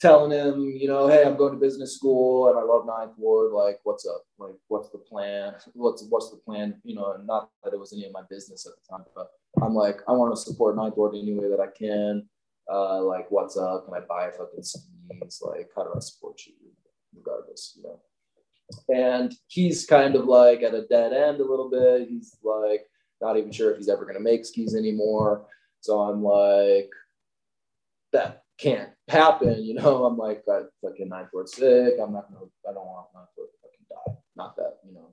[0.00, 3.52] telling him, you know, hey, I'm going to business school and I love Ninth Ward.
[3.52, 4.22] Like, what's up?
[4.38, 5.54] Like, what's the plan?
[5.74, 6.80] What's what's the plan?
[6.84, 9.30] You know, not that it was any of my business at the time, but
[9.62, 12.28] I'm like, I want to support Ninth Ward any way that I can.
[12.70, 13.86] Uh, like, what's up?
[13.86, 15.42] Can I buy fucking CDs?
[15.42, 16.52] Like, how do I support you?
[17.14, 18.00] Regardless, you know.
[18.88, 22.08] And he's kind of like at a dead end a little bit.
[22.08, 22.82] He's like,
[23.20, 25.46] not even sure if he's ever going to make skis anymore.
[25.80, 26.90] So I'm like,
[28.12, 29.64] that can't happen.
[29.64, 31.94] You know, I'm like, I fucking ninth ward sick.
[32.02, 34.18] I'm not to, I don't want ninth ward to fucking die.
[34.36, 35.10] Not that, you know,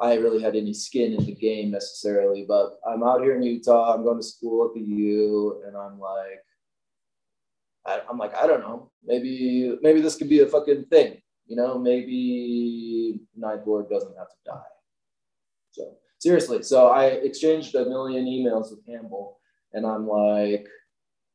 [0.00, 3.94] I really had any skin in the game necessarily, but I'm out here in Utah.
[3.94, 6.40] I'm going to school at the U, and I'm like,
[7.86, 8.90] I, I'm like, I don't know.
[9.04, 11.20] Maybe, maybe this could be a fucking thing.
[11.46, 14.60] You know, maybe ninth ward doesn't have to die.
[15.72, 16.62] So seriously.
[16.62, 19.38] So I exchanged a million emails with Campbell,
[19.72, 20.66] and I'm like,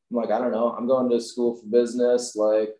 [0.09, 0.71] I'm like, I don't know.
[0.71, 2.35] I'm going to school for business.
[2.35, 2.75] Like,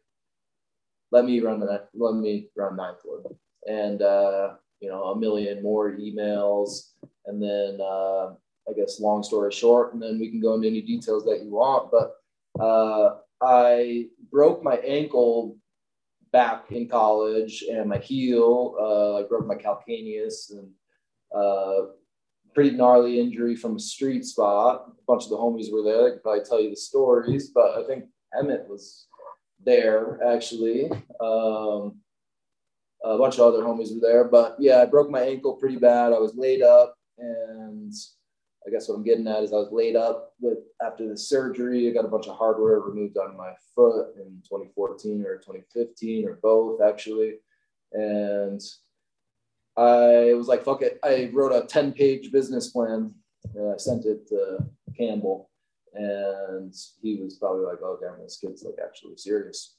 [1.11, 1.89] let me run that.
[1.93, 3.25] Let me run ninth ward,
[3.67, 6.91] and uh, you know, a million more emails,
[7.25, 8.33] and then uh,
[8.69, 11.51] I guess long story short, and then we can go into any details that you
[11.51, 11.91] want.
[11.91, 12.15] But
[12.63, 15.57] uh, I broke my ankle
[16.31, 18.75] back in college, and my heel.
[18.79, 20.69] Uh, I broke my calcaneus, and
[21.33, 21.91] uh,
[22.57, 24.87] pretty gnarly injury from a street spot.
[24.87, 26.03] A bunch of the homies were there.
[26.03, 29.05] They could probably tell you the stories, but I think Emmett was
[29.63, 30.89] there actually.
[31.21, 31.99] Um,
[33.05, 36.13] a bunch of other homies were there, but yeah, I broke my ankle pretty bad.
[36.13, 37.93] I was laid up, and
[38.65, 41.87] I guess what I'm getting at is I was laid up with after the surgery.
[41.87, 46.39] I got a bunch of hardware removed on my foot in 2014 or 2015 or
[46.41, 47.35] both actually,
[47.93, 48.59] and
[49.77, 50.99] I was like, fuck it.
[51.03, 53.13] I wrote a 10 page business plan.
[53.55, 54.57] And I sent it to
[54.97, 55.49] Campbell.
[55.93, 59.75] And he was probably like, oh, damn, this kid's like actually serious.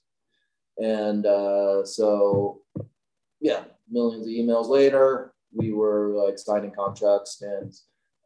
[0.79, 2.63] And uh, so,
[3.41, 7.43] yeah, millions of emails later, we were like signing contracts.
[7.43, 7.73] And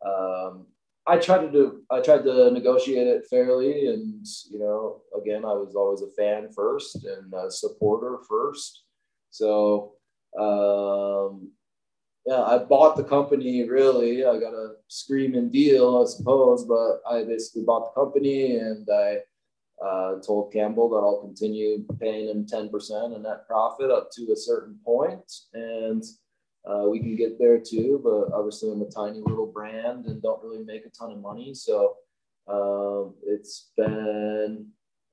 [0.07, 0.67] um,
[1.07, 3.89] I tried to do, I tried to negotiate it fairly.
[3.89, 8.85] And, you know, again, I was always a fan first and a supporter first.
[9.31, 9.95] So,
[10.39, 11.51] um,
[12.27, 14.25] yeah, I bought the company really.
[14.25, 19.19] I got a screaming deal, I suppose, but I basically bought the company and I
[19.85, 24.37] uh, told Campbell that I'll continue paying him 10% of net profit up to a
[24.37, 26.05] certain point, and
[26.65, 28.01] uh, we can get there too.
[28.03, 31.53] But obviously, I'm a tiny little brand and don't really make a ton of money,
[31.55, 31.97] so
[32.47, 34.69] um, it's been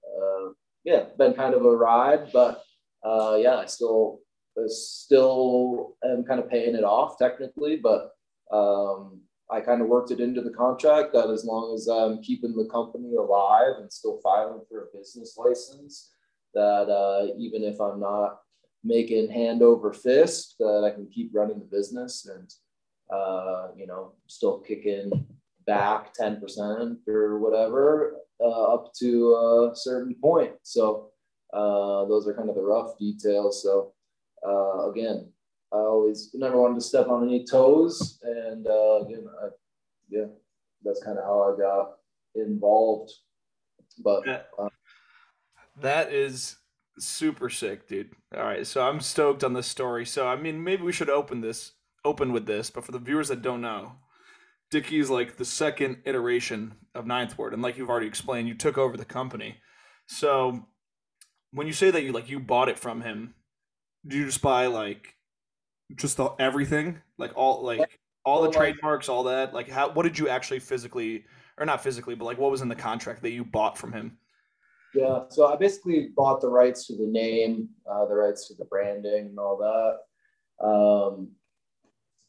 [0.06, 0.50] uh,
[0.84, 2.63] yeah, been kind of a ride, but
[3.04, 4.19] uh, yeah, I still
[4.67, 8.12] still am kind of paying it off technically, but
[8.52, 12.56] um, I kind of worked it into the contract that as long as I'm keeping
[12.56, 16.12] the company alive and still filing for a business license,
[16.54, 18.39] that uh, even if I'm not
[18.84, 22.52] making hand over fist, that I can keep running the business and
[23.12, 25.12] uh, you know still kicking
[25.65, 30.54] back 10% or whatever uh, up to a certain point.
[30.63, 31.12] So
[31.54, 33.62] uh, those are kind of the rough details.
[33.62, 33.93] So
[34.45, 35.32] uh, again,
[35.71, 39.47] I always never wanted to step on any toes, and uh, again, I,
[40.10, 40.25] yeah,
[40.84, 41.97] that's kind of how I got
[42.36, 43.12] involved.
[44.04, 44.69] But uh,
[45.82, 46.58] that is
[46.97, 48.12] super sick, dude.
[48.36, 50.06] All right, so I'm stoked on this story.
[50.06, 51.73] So I mean, maybe we should open this
[52.04, 53.93] open with this, but for the viewers that don't know,
[54.71, 58.56] Dicky is like the second iteration of Ninth Ward, and like you've already explained, you
[58.56, 59.58] took over the company.
[60.08, 60.67] So
[61.52, 63.36] when you say that you like you bought it from him,
[64.08, 65.16] do you just buy like
[65.96, 69.54] just the, everything, like all like all the trademarks, all that?
[69.54, 69.90] Like how?
[69.92, 71.26] What did you actually physically,
[71.58, 74.18] or not physically, but like what was in the contract that you bought from him?
[74.94, 78.66] Yeah, so I basically bought the rights to the name, uh, the rights to the
[78.66, 80.66] branding, and all that.
[80.66, 81.32] Um,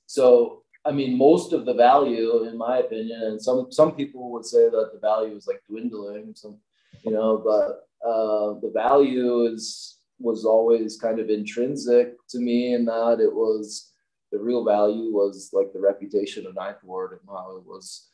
[0.07, 4.45] so I mean, most of the value, in my opinion, and some some people would
[4.45, 6.35] say that the value is like dwindling.
[6.35, 6.59] Some,
[7.03, 12.85] you know, but uh, the value is was always kind of intrinsic to me in
[12.85, 13.93] that it was
[14.33, 18.09] the real value was like the reputation of Ninth Ward and how it was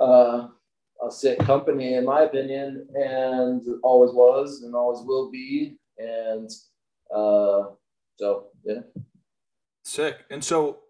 [0.00, 0.48] uh,
[1.04, 6.50] a sick company in my opinion and always was and always will be and
[7.14, 7.70] uh,
[8.18, 8.80] so yeah.
[9.84, 10.18] Sick.
[10.30, 10.80] And so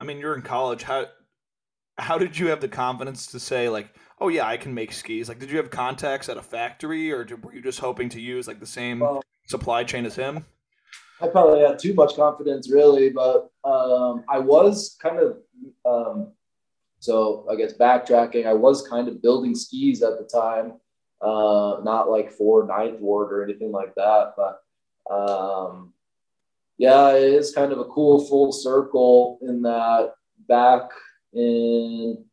[0.00, 0.82] i mean you're in college.
[0.82, 1.06] How
[1.98, 5.28] how did you have the confidence to say like oh yeah i can make skis
[5.28, 8.48] like did you have contacts at a factory or were you just hoping to use
[8.48, 10.44] like the same well, supply chain as him?
[11.20, 15.36] I probably had too much confidence really but um, i was kind of
[15.84, 16.32] um,
[17.02, 20.74] so I guess backtracking, I was kind of building skis at the time,
[21.20, 24.62] uh, not like for Ninth Ward or anything like that, but
[25.12, 25.92] um,
[26.78, 30.12] yeah, it is kind of a cool full circle in that
[30.48, 30.90] back
[31.32, 32.24] in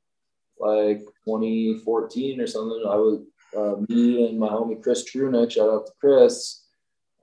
[0.59, 3.21] like 2014 or something, I was
[3.57, 6.67] uh, me and my homie Chris Trunick, shout out to Chris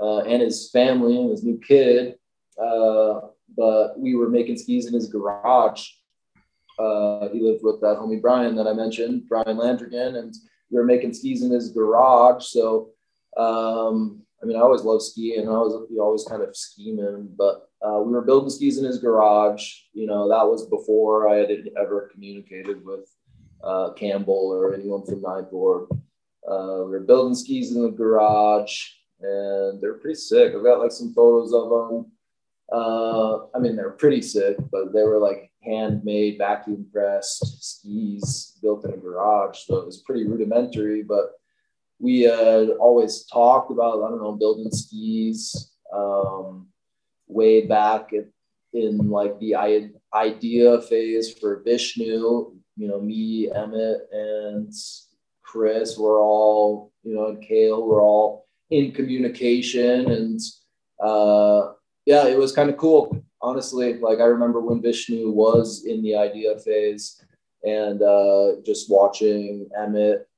[0.00, 2.16] uh, and his family and his new kid.
[2.60, 3.20] Uh,
[3.56, 5.88] but we were making skis in his garage
[6.78, 10.34] uh, he lived with that homie Brian that I mentioned, Brian Landrigan, and
[10.70, 12.44] we were making skis in his garage.
[12.44, 12.90] So,
[13.36, 15.48] um, I mean, I always loved skiing.
[15.48, 19.72] I was always kind of scheming, but uh, we were building skis in his garage.
[19.94, 23.10] You know, that was before I had ever communicated with
[23.64, 25.88] uh, Campbell or anyone from Ninth Ward.
[26.46, 28.82] Uh, we were building skis in the garage,
[29.20, 30.52] and they're pretty sick.
[30.54, 32.12] I've got like some photos of them.
[32.72, 38.84] Uh, I mean, they're pretty sick, but they were like handmade vacuum pressed skis built
[38.84, 39.60] in a garage.
[39.60, 41.32] So it was pretty rudimentary, but
[41.98, 46.68] we had always talked about, I don't know, building skis um,
[47.26, 48.30] way back in,
[48.72, 49.54] in like the
[50.14, 52.52] idea phase for Vishnu.
[52.78, 54.72] You know, me, Emmett, and
[55.42, 60.10] Chris were all, you know, and Kale were all in communication.
[60.10, 60.40] And
[61.02, 61.72] uh,
[62.04, 66.16] yeah, it was kind of cool honestly, like I remember when Vishnu was in the
[66.16, 67.22] idea phase
[67.64, 70.28] and uh, just watching Emmett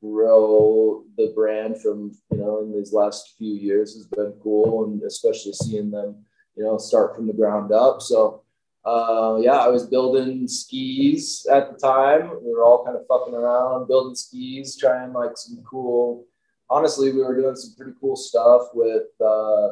[0.00, 4.84] grow the brand from, you know, in these last few years has been cool.
[4.84, 6.24] And especially seeing them,
[6.56, 8.00] you know, start from the ground up.
[8.00, 8.42] So,
[8.84, 12.30] uh, yeah, I was building skis at the time.
[12.42, 16.26] We were all kind of fucking around, building skis, trying like some cool.
[16.70, 19.70] Honestly, we were doing some pretty cool stuff with uh,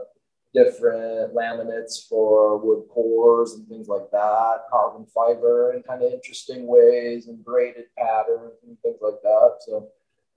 [0.54, 6.66] different laminates for wood cores and things like that, carbon fiber in kind of interesting
[6.66, 9.56] ways and braided patterns and things like that.
[9.60, 9.88] So,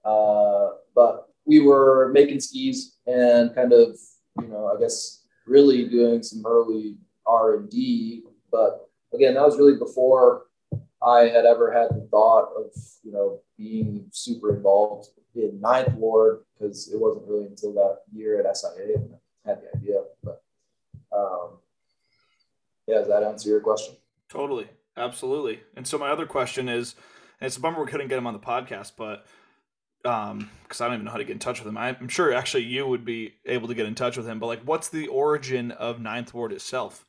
[0.04, 3.98] uh, but we were making skis and kind of,
[4.40, 6.96] you know, I guess really doing some early
[7.26, 8.22] R and D.
[8.52, 10.46] But again, that was really before
[11.02, 12.66] I had ever had the thought of,
[13.02, 18.40] you know, being super involved in Ninth Ward because it wasn't really until that year
[18.40, 18.96] at SIA
[19.44, 20.02] had the idea.
[20.22, 20.42] But
[21.12, 21.58] um,
[22.86, 23.96] yeah, does that answer your question?
[24.28, 25.60] Totally, absolutely.
[25.76, 26.94] And so my other question is,
[27.40, 29.26] it's a bummer we couldn't get him on the podcast, but
[30.04, 32.32] um because i don't even know how to get in touch with him i'm sure
[32.32, 35.06] actually you would be able to get in touch with him but like what's the
[35.08, 37.04] origin of ninth ward itself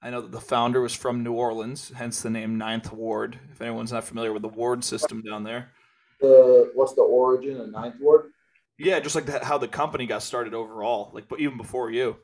[0.00, 3.60] i know that the founder was from new orleans hence the name ninth ward if
[3.60, 5.72] anyone's not familiar with the ward system down there
[6.20, 8.30] the what's the origin of ninth ward
[8.78, 12.16] yeah, just like how the company got started overall, like but even before you.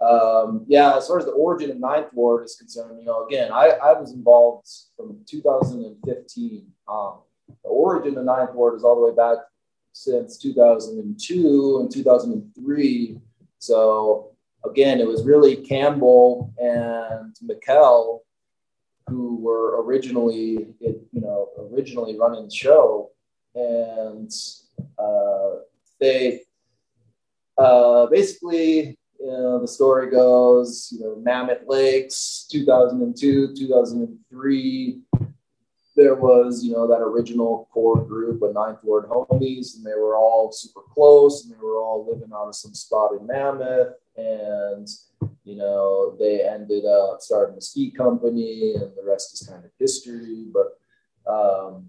[0.00, 3.52] Um, yeah, as far as the origin of Ninth Ward is concerned, you know, again,
[3.52, 6.66] I, I was involved from 2015.
[6.88, 7.18] Um,
[7.62, 9.44] the origin of Ninth Ward is all the way back
[9.92, 13.20] since 2002 and 2003.
[13.60, 14.32] So
[14.64, 18.22] again, it was really Campbell and Mikkel
[19.08, 23.10] who were originally, it, you know, originally running the show,
[23.54, 24.30] and
[24.98, 25.56] uh,
[26.00, 26.42] they
[27.58, 35.00] uh, basically, you know, the story goes, you know, Mammoth Lakes, 2002, 2003.
[35.94, 40.16] There was, you know, that original core group of Ninth Ward homies, and they were
[40.16, 43.94] all super close, and they were all living out of some spot in Mammoth.
[44.16, 44.88] And,
[45.44, 49.70] you know, they ended up starting a ski company, and the rest is kind of
[49.78, 50.46] history.
[50.52, 50.78] But
[51.30, 51.86] um,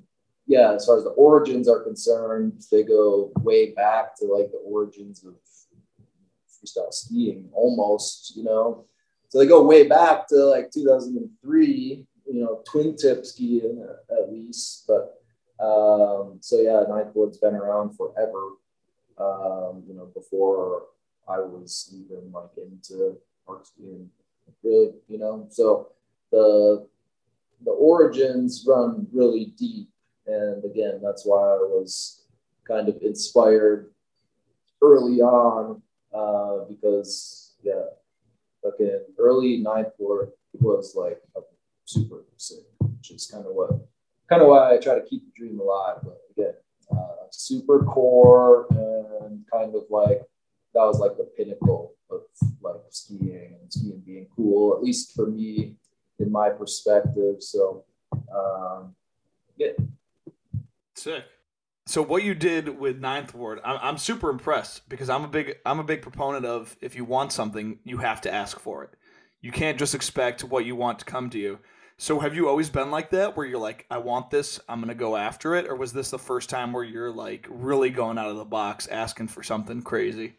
[0.48, 4.62] yeah, as far as the origins are concerned, they go way back to like the
[4.66, 5.36] origins of
[6.64, 8.86] freestyle skiing almost, you know.
[9.30, 14.86] So they go way back to like 2003, you know, twin tip skiing at, least.
[14.88, 15.22] But
[15.64, 18.50] um, so yeah, Ninth Ward's been around forever.
[19.18, 20.84] Um, you know, before
[21.28, 24.10] I was even like into park skiing,
[24.64, 25.48] really, you know.
[25.50, 25.90] So
[26.32, 26.88] the
[27.64, 29.90] the origins run really deep
[30.26, 32.22] and again, that's why I was
[32.68, 33.92] kind of inspired
[34.82, 35.82] early on
[36.14, 37.84] uh, because yeah,
[38.64, 41.22] fucking early ninth ward was like
[41.86, 43.72] super sick, which is kind of what
[44.30, 45.98] kind of why I try to keep the dream alive.
[46.04, 46.54] But again,
[46.92, 50.22] uh, super core and kind of like
[50.74, 52.22] that was like the pinnacle of
[52.62, 55.76] like skiing and skiing being cool, at least for me
[56.20, 57.36] in my perspective.
[57.40, 57.86] So
[58.34, 58.96] um,
[59.58, 59.72] yeah.
[60.96, 61.26] Sick.
[61.86, 65.58] So what you did with Ninth Ward, I'm, I'm super impressed because I'm a big
[65.66, 68.92] I'm a big proponent of if you want something, you have to ask for it.
[69.42, 71.60] You can't just expect what you want to come to you.
[71.98, 74.96] So have you always been like that, where you're like, I want this, I'm gonna
[74.96, 78.30] go after it, or was this the first time where you're like really going out
[78.30, 80.38] of the box, asking for something crazy?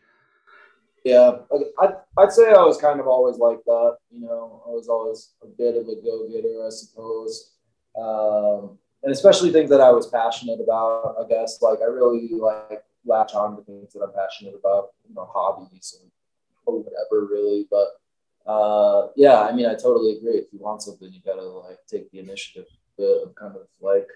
[1.04, 1.32] Yeah,
[1.80, 3.98] I'd, I'd say I was kind of always like that.
[4.10, 7.52] You know, I was always a bit of a go getter, I suppose.
[7.94, 11.16] Um, and especially things that I was passionate about.
[11.22, 15.14] I guess like I really like latch on to things that I'm passionate about, you
[15.14, 16.10] know, hobbies and
[16.64, 17.66] whatever, really.
[17.70, 20.38] But uh, yeah, I mean, I totally agree.
[20.38, 22.66] If you want something, you gotta like take the initiative.
[22.96, 24.06] Of kind of like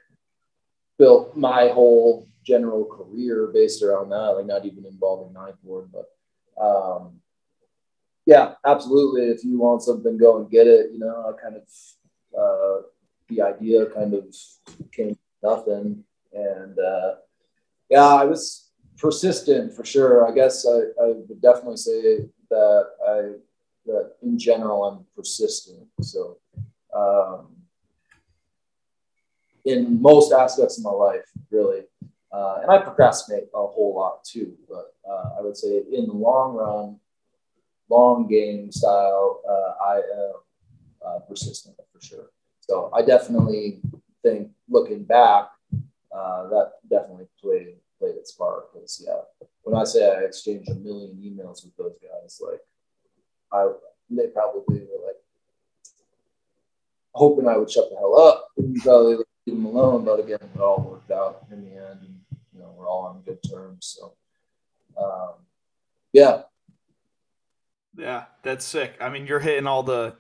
[0.99, 6.07] built my whole general career based around that, like not even involving ninth ward, but
[6.61, 7.21] um,
[8.27, 9.23] yeah, absolutely.
[9.23, 10.91] If you want something, go and get it.
[10.93, 11.63] You know, I kind of
[12.39, 12.83] uh,
[13.29, 14.25] the idea kind of
[14.93, 16.05] came nothing.
[16.33, 17.15] And uh,
[17.89, 20.29] yeah, I was persistent for sure.
[20.29, 23.39] I guess I, I would definitely say that I
[23.87, 25.87] that in general I'm persistent.
[26.03, 26.37] So
[26.95, 27.57] um,
[29.65, 31.83] in most aspects of my life, really.
[32.31, 36.13] Uh, and I procrastinate a whole lot too, but uh, I would say in the
[36.13, 37.01] long run,
[37.89, 40.33] long game style, uh, I am
[41.05, 42.31] uh, persistent for sure.
[42.61, 43.81] So I definitely
[44.23, 45.49] think looking back,
[46.15, 48.73] uh, that definitely played played its part.
[48.73, 52.61] Because yeah, when I say I exchanged a million emails with those guys, like
[53.53, 53.73] I
[54.11, 55.17] they probably were like
[57.13, 60.05] hoping I would shut the hell up and probably leave them alone.
[60.05, 62.18] But again, it all worked out in the end,
[62.79, 63.97] we're all on good terms.
[63.99, 64.15] So
[65.03, 65.35] um,
[66.13, 66.43] yeah.
[67.97, 68.95] Yeah, that's sick.
[69.01, 70.15] I mean, you're hitting all the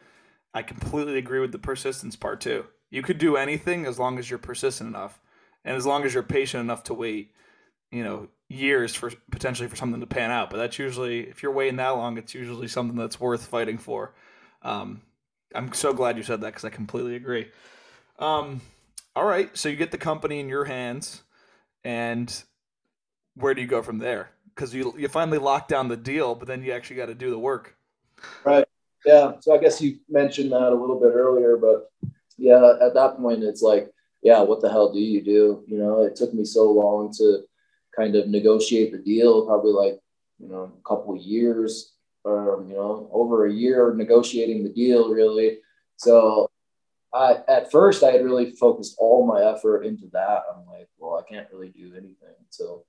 [0.54, 2.66] I completely agree with the persistence part too.
[2.90, 5.20] You could do anything as long as you're persistent enough,
[5.64, 7.32] and as long as you're patient enough to wait,
[7.92, 10.50] you know, years for potentially for something to pan out.
[10.50, 14.14] But that's usually if you're waiting that long, it's usually something that's worth fighting for.
[14.62, 15.02] Um,
[15.54, 17.48] I'm so glad you said that because I completely agree.
[18.18, 18.61] Um,
[19.14, 21.22] all right, so you get the company in your hands,
[21.89, 22.45] and
[23.34, 24.28] where do you go from there?
[24.55, 27.30] Because you you finally lock down the deal, but then you actually got to do
[27.30, 27.76] the work.
[28.45, 28.66] Right.
[29.07, 29.32] Yeah.
[29.41, 31.91] So I guess you mentioned that a little bit earlier, but
[32.36, 33.91] yeah, at that point, it's like,
[34.22, 35.64] yeah, what the hell do you do?
[35.66, 37.45] You know, it took me so long to
[37.97, 39.99] kind of negotiate the deal, probably like,
[40.39, 45.09] you know, a couple of years or, you know, over a year negotiating the deal,
[45.09, 45.61] really.
[45.97, 46.47] So
[47.12, 50.42] I, at first, I had really focused all my effort into that.
[50.52, 52.84] I'm like, well, I can't really do anything until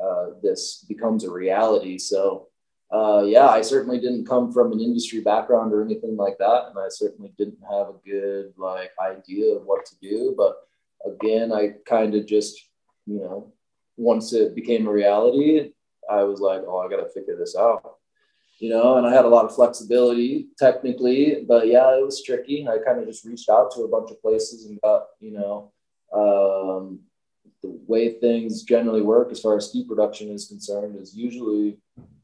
[0.00, 1.98] uh, this becomes a reality.
[1.98, 2.48] So,
[2.92, 6.78] uh, yeah, I certainly didn't come from an industry background or anything like that, and
[6.78, 10.34] I certainly didn't have a good like idea of what to do.
[10.36, 10.56] But
[11.04, 12.56] again, I kind of just,
[13.06, 13.52] you know,
[13.96, 15.72] once it became a reality,
[16.08, 17.96] I was like, oh, I got to figure this out,
[18.58, 18.96] you know.
[18.96, 22.66] And I had a lot of flexibility technically, but yeah, it was tricky.
[22.68, 25.72] I kind of just reached out to a bunch of places and got, you know,
[26.12, 27.00] um,
[27.64, 31.78] the way things generally work as far as ski production is concerned is usually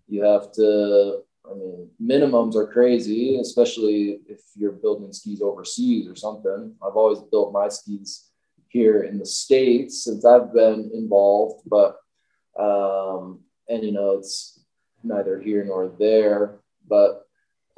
[0.07, 1.21] you have to
[1.51, 7.21] i mean minimums are crazy especially if you're building skis overseas or something i've always
[7.31, 8.29] built my skis
[8.69, 11.97] here in the states since i've been involved but
[12.59, 14.60] um and you know it's
[15.03, 17.27] neither here nor there but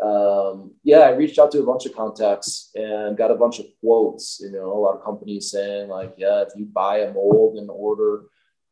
[0.02, 3.66] um, yeah, I reached out to a bunch of contacts and got a bunch of
[3.78, 4.40] quotes.
[4.42, 7.70] You know, a lot of companies saying like, yeah, if you buy a mold and
[7.70, 8.24] order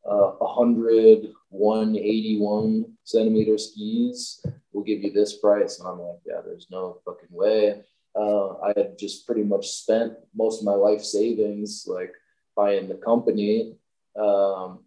[0.04, 5.78] uh, 100 181 centimeter skis we'll give you this price.
[5.78, 7.82] And I'm like, yeah, there's no fucking way.
[8.14, 12.12] Uh, I had just pretty much spent most of my life savings like
[12.56, 13.74] buying the company.
[14.18, 14.80] Um,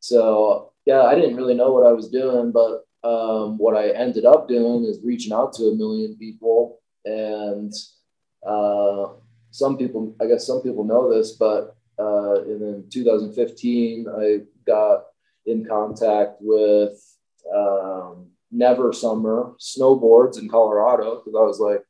[0.00, 4.24] so yeah, I didn't really know what I was doing, but um, what I ended
[4.24, 7.72] up doing is reaching out to a million people and
[8.46, 9.06] uh,
[9.50, 15.04] some people, I guess some people know this, but uh, then 2015, I got
[15.46, 17.00] in contact with
[17.54, 21.82] um, Never Summer Snowboards in Colorado because I was like,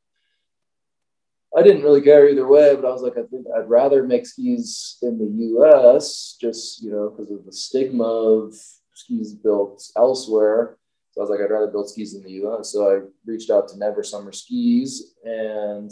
[1.56, 4.26] I didn't really care either way, but I was like, I think I'd rather make
[4.26, 6.36] skis in the U.S.
[6.38, 8.54] just you know because of the stigma of
[8.96, 10.78] skis built elsewhere.
[11.12, 12.72] So I was like, I'd rather build skis in the U.S.
[12.72, 15.90] So I reached out to Never Summer Skis, and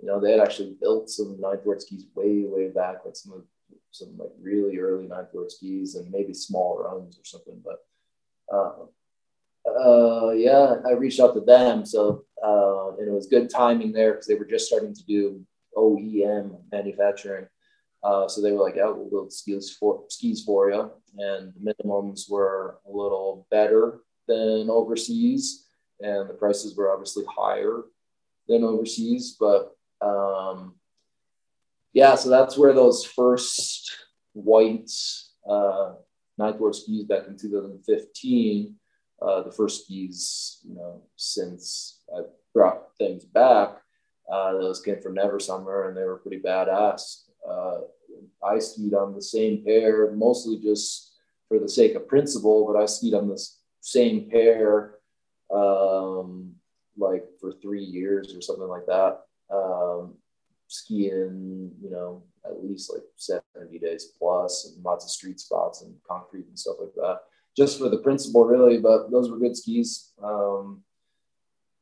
[0.00, 3.32] you know they had actually built some ninth ward skis way, way back, like some
[3.32, 3.42] of
[3.90, 7.62] some like really early ninth ward skis and maybe small runs or something.
[7.64, 7.78] But
[8.52, 8.84] uh,
[9.68, 11.84] uh, yeah, I reached out to them.
[11.86, 15.40] So uh, and it was good timing there because they were just starting to do
[15.76, 17.46] OEM manufacturing.
[18.04, 21.74] Uh, so they were like, yeah, we'll build skis for skis for you, and the
[21.84, 25.66] minimums were a little better than overseas,
[26.00, 27.84] and the prices were obviously higher
[28.48, 29.36] than overseas.
[29.38, 30.74] But um,
[31.92, 33.90] yeah, so that's where those first
[34.32, 34.90] white
[35.48, 35.92] uh,
[36.38, 38.74] ninth ward skis back in 2015,
[39.20, 42.22] uh, the first skis, you know, since I
[42.52, 43.76] brought things back,
[44.30, 47.24] uh, those came from Never Summer, and they were pretty badass.
[47.48, 47.78] Uh,
[48.44, 51.12] I skied on the same pair, mostly just
[51.48, 53.42] for the sake of principle, but I skied on the
[53.80, 54.94] same pair
[55.52, 56.54] um,
[56.96, 59.20] like for three years or something like that.
[59.52, 60.14] Um,
[60.68, 65.94] skiing, you know, at least like 70 days plus and lots of street spots and
[66.08, 67.20] concrete and stuff like that.
[67.56, 70.12] Just for the principle, really, but those were good skis.
[70.22, 70.82] Um,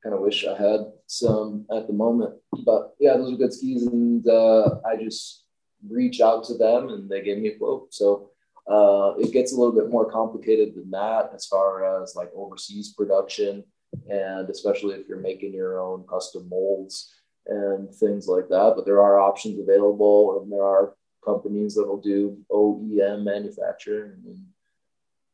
[0.03, 2.35] kind of wish I had some at the moment,
[2.65, 5.40] but yeah, those are good skis, and uh, I just
[5.89, 7.93] reach out to them and they gave me a quote.
[7.95, 8.31] So
[8.71, 12.93] uh, it gets a little bit more complicated than that as far as like overseas
[12.93, 13.65] production,
[14.09, 17.13] and especially if you're making your own custom molds
[17.47, 18.75] and things like that.
[18.77, 24.13] But there are options available, and there are companies that will do OEM manufacturing.
[24.25, 24.45] And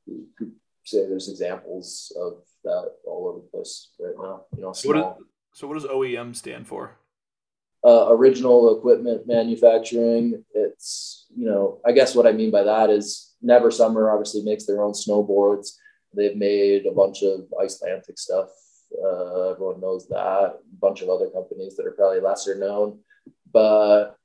[0.07, 0.53] you could
[0.84, 4.44] say there's examples of that all over the place right now.
[4.57, 6.97] You know, so what, is, so what does OEM stand for?
[7.87, 10.43] Uh, original equipment manufacturing.
[10.55, 14.66] It's you know, I guess what I mean by that is Never Summer obviously makes
[14.66, 15.68] their own snowboards.
[16.14, 18.49] They've made a bunch of Icelantic stuff
[18.93, 20.16] uh, everyone knows that.
[20.16, 23.01] A bunch of other companies that are probably lesser known,
[23.53, 24.16] but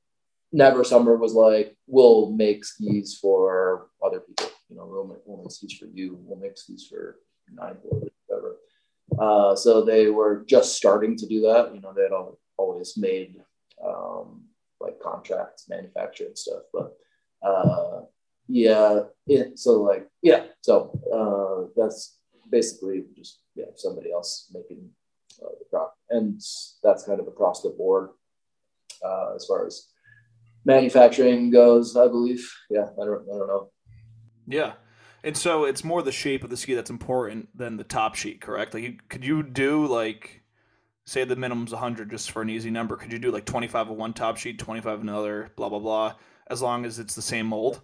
[0.52, 4.50] Never Summer was like, we'll make skis for other people.
[4.68, 6.18] You know, we'll make, we'll make skis for you.
[6.22, 7.16] We'll make skis for
[7.52, 8.56] ninth ward, whatever.
[9.18, 11.74] Uh, so they were just starting to do that.
[11.74, 12.12] You know, they had
[12.56, 13.40] always made
[13.84, 14.44] um,
[14.80, 16.92] like contracts, manufacturing stuff, but
[17.42, 18.00] uh,
[18.48, 22.18] yeah, it, so like yeah, so uh, that's
[22.50, 24.88] basically just yeah somebody else making
[25.42, 26.40] uh, the crop, and
[26.82, 28.10] that's kind of across the board
[29.04, 29.88] uh, as far as
[30.64, 31.96] manufacturing goes.
[31.96, 32.50] I believe.
[32.70, 33.70] Yeah, I don't I don't know.
[34.46, 34.72] Yeah.
[35.24, 38.40] And so it's more the shape of the ski that's important than the top sheet,
[38.40, 38.74] correct?
[38.74, 40.41] Like, you, could you do like,
[41.04, 42.96] say the minimum's 100 just for an easy number?
[42.96, 46.14] Could you do like 25 of one top sheet, 25 another, blah blah blah,
[46.48, 47.80] as long as it's the same mold?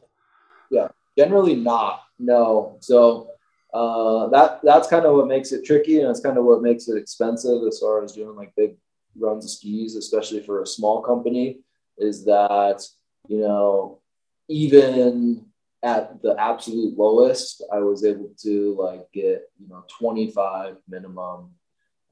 [0.70, 2.02] Yeah, generally not.
[2.18, 2.78] No.
[2.80, 3.30] So
[3.72, 6.88] uh, that that's kind of what makes it tricky, and it's kind of what makes
[6.88, 8.76] it expensive as far as doing like big
[9.16, 11.60] runs of skis, especially for a small company.
[11.98, 12.86] Is that
[13.28, 14.00] you know
[14.48, 15.44] even
[15.82, 21.50] at the absolute lowest, I was able to like get you know 25 minimum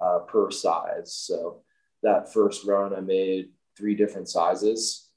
[0.01, 1.12] uh, per size.
[1.14, 1.62] So
[2.03, 5.09] that first run, I made three different sizes,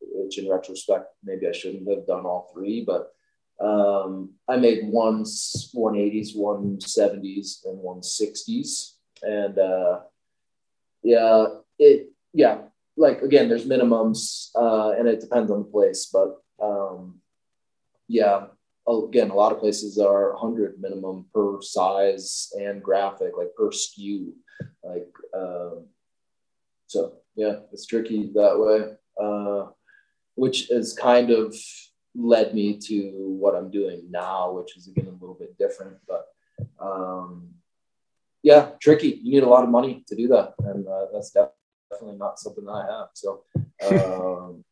[0.00, 3.12] which in retrospect maybe I shouldn't have done all three, but
[3.60, 8.94] um, I made one 180s, 170s, and 160s.
[9.22, 10.00] And uh,
[11.02, 11.46] yeah,
[11.78, 12.62] it, yeah,
[12.96, 16.10] like again, there's minimums uh, and it depends on the place.
[16.12, 17.20] But um,
[18.08, 18.46] yeah,
[18.88, 24.32] again, a lot of places are 100 minimum per size and graphic, like per SKU.
[24.82, 25.86] Like, um,
[26.86, 29.70] so yeah, it's tricky that way, uh,
[30.34, 31.54] which is kind of
[32.14, 33.10] led me to
[33.40, 35.96] what I'm doing now, which is again a little bit different.
[36.06, 36.26] But
[36.80, 37.48] um,
[38.42, 39.20] yeah, tricky.
[39.22, 42.64] You need a lot of money to do that, and uh, that's definitely not something
[42.64, 43.08] that I have.
[43.14, 43.44] So
[43.86, 44.64] um,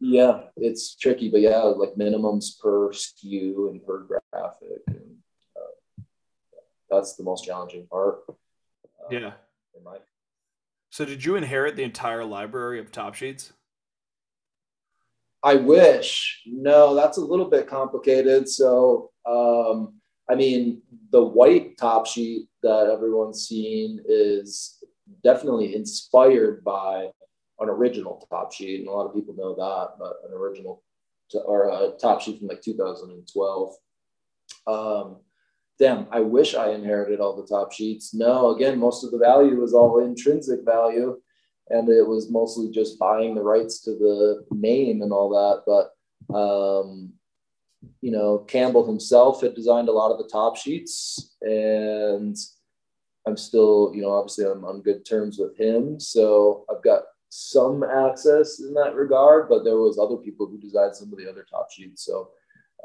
[0.00, 1.30] yeah, it's tricky.
[1.30, 5.16] But yeah, like minimums per SKU and per graphic, and
[5.56, 6.02] uh,
[6.90, 8.20] that's the most challenging part.
[8.28, 8.32] Uh,
[9.10, 9.32] yeah.
[10.96, 13.52] So did you inherit the entire library of top sheets?
[15.42, 16.40] I wish.
[16.46, 18.48] No, that's a little bit complicated.
[18.48, 20.80] So, um, I mean,
[21.10, 24.82] the white top sheet that everyone's seen is
[25.22, 27.10] definitely inspired by
[27.60, 29.98] an original top sheet, and a lot of people know that.
[29.98, 30.82] But an original
[31.30, 33.74] to, or a top sheet from like 2012.
[34.66, 35.16] Um,
[35.78, 38.14] damn, I wish I inherited all the top sheets.
[38.14, 41.20] No, again, most of the value was all intrinsic value
[41.68, 45.62] and it was mostly just buying the rights to the name and all that.
[45.66, 47.12] But um,
[48.00, 52.36] you know, Campbell himself had designed a lot of the top sheets, and
[53.26, 57.82] I'm still, you know, obviously I'm on good terms with him, so I've got some
[57.82, 59.48] access in that regard.
[59.48, 62.04] But there was other people who designed some of the other top sheets.
[62.04, 62.30] So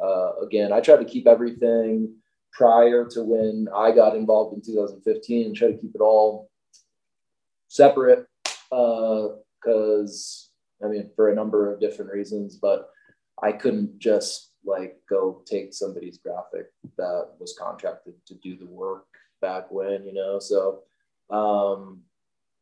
[0.01, 2.13] uh, again, I tried to keep everything
[2.51, 6.49] prior to when I got involved in 2015 and try to keep it all
[7.67, 8.27] separate
[8.69, 10.49] because
[10.81, 12.89] uh, I mean for a number of different reasons, but
[13.41, 16.67] I couldn't just like go take somebody's graphic
[16.97, 19.05] that was contracted to do the work
[19.41, 20.39] back when, you know.
[20.39, 20.81] So
[21.29, 22.01] um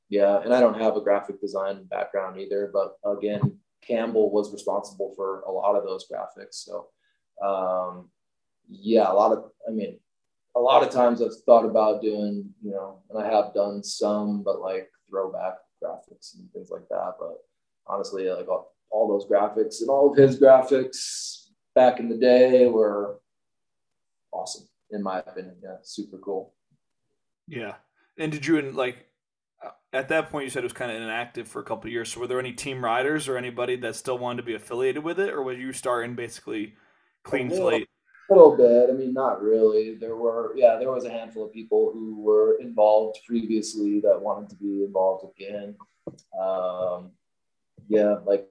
[0.09, 5.13] yeah, and I don't have a graphic design background either, but again, Campbell was responsible
[5.15, 6.65] for a lot of those graphics.
[6.65, 6.87] So
[7.45, 8.09] um
[8.69, 9.99] yeah, a lot of I mean
[10.55, 14.43] a lot of times I've thought about doing, you know, and I have done some,
[14.43, 15.53] but like throwback
[15.83, 17.13] graphics and things like that.
[17.19, 17.37] But
[17.87, 22.67] honestly, like all, all those graphics and all of his graphics back in the day
[22.67, 23.19] were
[24.31, 25.55] awesome, in my opinion.
[25.63, 26.53] Yeah, super cool.
[27.47, 27.75] Yeah.
[28.17, 29.05] And did you, like,
[29.91, 32.11] at that point, you said it was kind of inactive for a couple years.
[32.11, 35.19] So were there any team riders or anybody that still wanted to be affiliated with
[35.19, 36.75] it, or were you starting basically
[37.23, 37.89] clean slate?
[38.29, 38.89] A little bit.
[38.89, 39.95] I mean, not really.
[39.95, 44.49] There were, yeah, there was a handful of people who were involved previously that wanted
[44.49, 45.75] to be involved again.
[46.39, 47.11] Um,
[47.87, 48.47] yeah, like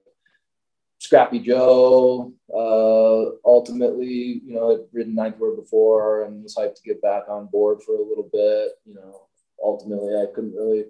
[0.98, 2.32] Scrappy Joe.
[2.52, 7.28] Uh, ultimately, you know, had ridden Ninth Ward before and was hyped to get back
[7.28, 8.72] on board for a little bit.
[8.84, 9.28] You know,
[9.62, 10.86] ultimately, I couldn't really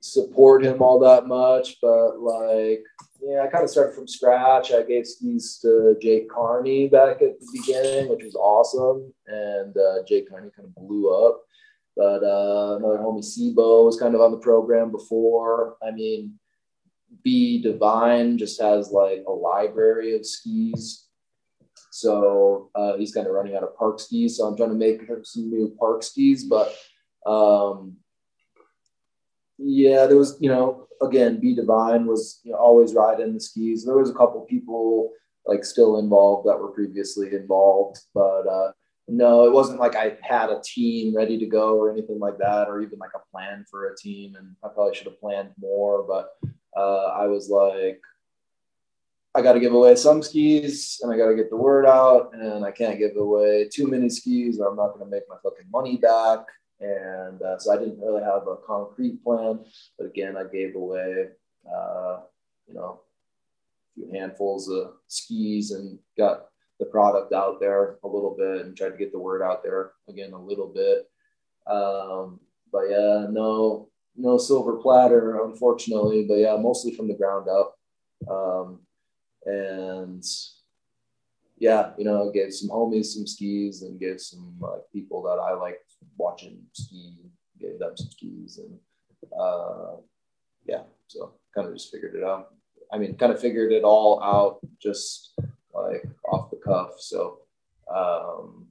[0.00, 2.84] support him all that much, but like
[3.20, 4.72] yeah, I kind of started from scratch.
[4.72, 9.12] I gave skis to Jake Carney back at the beginning, which was awesome.
[9.26, 11.42] And uh, Jake Carney kind of blew up.
[11.96, 15.76] But uh, another homie, Sibo, was kind of on the program before.
[15.82, 16.38] I mean,
[17.24, 21.08] B Divine just has like a library of skis.
[21.90, 24.36] So uh, he's kind of running out of park skis.
[24.36, 26.44] So I'm trying to make some new park skis.
[26.44, 26.72] But
[27.26, 27.96] um,
[29.58, 33.84] yeah, there was, you know, again, B Divine was you know, always riding the skis.
[33.84, 35.12] There was a couple people
[35.46, 38.72] like still involved that were previously involved, but uh,
[39.08, 42.68] no, it wasn't like I had a team ready to go or anything like that,
[42.68, 44.36] or even like a plan for a team.
[44.36, 46.36] And I probably should have planned more, but
[46.76, 48.00] uh, I was like,
[49.34, 52.34] I got to give away some skis and I got to get the word out,
[52.34, 55.36] and I can't give away too many skis or I'm not going to make my
[55.42, 56.40] fucking money back.
[56.80, 59.60] And uh, so I didn't really have a concrete plan,
[59.98, 61.26] but again, I gave away,
[61.66, 62.20] uh,
[62.68, 66.46] you know, a few handfuls of skis and got
[66.78, 69.92] the product out there a little bit and tried to get the word out there
[70.08, 71.10] again a little bit.
[71.66, 72.38] Um,
[72.72, 76.26] but yeah, no, no silver platter, unfortunately.
[76.28, 77.74] But yeah, mostly from the ground up.
[78.30, 78.80] Um,
[79.44, 80.24] and
[81.58, 85.54] yeah, you know, gave some homies some skis and gave some like people that I
[85.54, 87.16] liked watching ski,
[87.60, 88.78] gave them some skis, and
[89.38, 89.96] uh,
[90.66, 92.52] yeah, so kind of just figured it out.
[92.92, 95.34] I mean, kind of figured it all out just
[95.74, 96.92] like off the cuff.
[96.98, 97.40] So
[97.94, 98.66] um,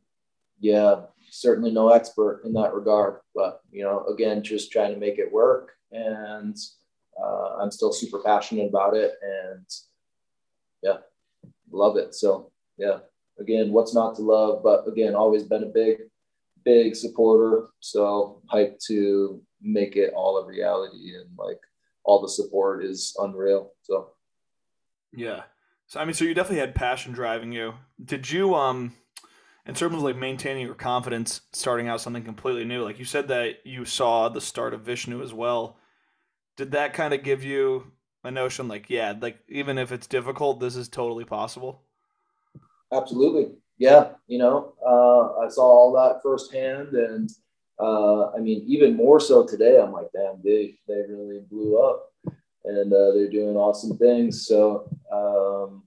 [0.60, 5.20] yeah, certainly no expert in that regard, but you know, again, just trying to make
[5.20, 6.58] it work, and
[7.22, 9.66] uh, I'm still super passionate about it, and
[10.84, 10.98] yeah,
[11.72, 12.16] love it.
[12.16, 13.00] So yeah,
[13.40, 14.64] again, what's not to love?
[14.64, 15.98] But again, always been a big
[16.68, 17.70] big supporter.
[17.80, 21.60] So hyped to make it all a reality and like
[22.04, 23.72] all the support is unreal.
[23.84, 24.10] So
[25.14, 25.44] yeah.
[25.88, 27.76] So I mean, so you definitely had passion driving you.
[28.04, 28.94] Did you um
[29.66, 33.30] in terms of like maintaining your confidence starting out something completely new, like you said
[33.30, 35.78] that you saw the start of Vishnu as well.
[36.58, 37.92] Did that kind of give you
[38.24, 41.84] a notion like, yeah, like even if it's difficult, this is totally possible?
[42.92, 47.30] Absolutely yeah, you know, uh, I saw all that firsthand, and
[47.80, 49.80] uh, I mean, even more so today.
[49.80, 52.12] I'm like, damn, they they really blew up,
[52.66, 54.48] and uh, they're doing awesome things.
[54.48, 55.84] So, um,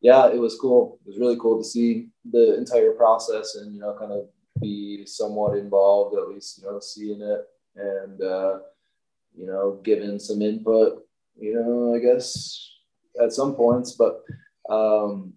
[0.00, 0.98] yeah, it was cool.
[1.04, 4.28] It was really cool to see the entire process, and you know, kind of
[4.60, 7.44] be somewhat involved, at least you know, seeing it,
[7.76, 8.58] and uh,
[9.36, 11.04] you know, giving some input.
[11.38, 12.72] You know, I guess
[13.22, 14.22] at some points, but
[14.70, 15.34] um,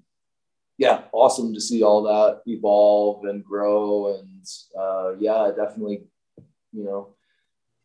[0.82, 4.18] yeah, awesome to see all that evolve and grow.
[4.18, 4.44] And
[4.76, 6.06] uh, yeah, it definitely,
[6.74, 7.14] you know,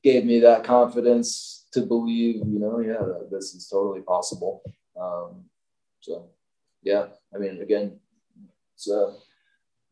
[0.03, 4.63] gave me that confidence to believe, you know, yeah, this is totally possible.
[4.99, 5.45] Um,
[6.01, 6.31] so
[6.83, 8.01] yeah, I mean, again,
[8.75, 9.13] it's a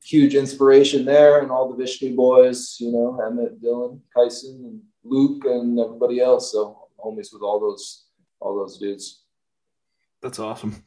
[0.03, 5.45] huge inspiration there, and all the Vishnu boys, you know, Emmett, Dylan, Kyson, and Luke,
[5.45, 6.53] and everybody else.
[6.53, 8.07] So homies with all those
[8.41, 9.25] all those dudes.
[10.23, 10.83] That's awesome.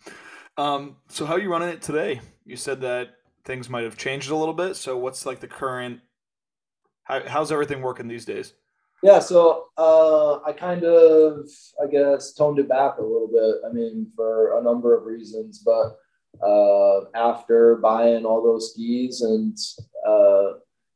[0.58, 2.20] Um, so how are you running it today?
[2.46, 3.10] You said that
[3.46, 4.76] things might have changed a little bit.
[4.76, 6.00] So what's like the current?
[7.04, 8.54] How, how's everything working these days?
[9.04, 11.48] Yeah, so uh, I kind of,
[11.82, 13.70] I guess, toned it back a little bit.
[13.70, 15.98] I mean, for a number of reasons, but
[16.44, 19.56] uh, after buying all those skis and
[20.08, 20.54] uh,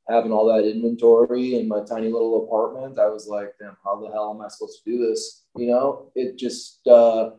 [0.09, 4.07] having all that inventory in my tiny little apartment, I was like, damn, how the
[4.07, 5.45] hell am I supposed to do this?
[5.55, 7.32] You know, it just, uh,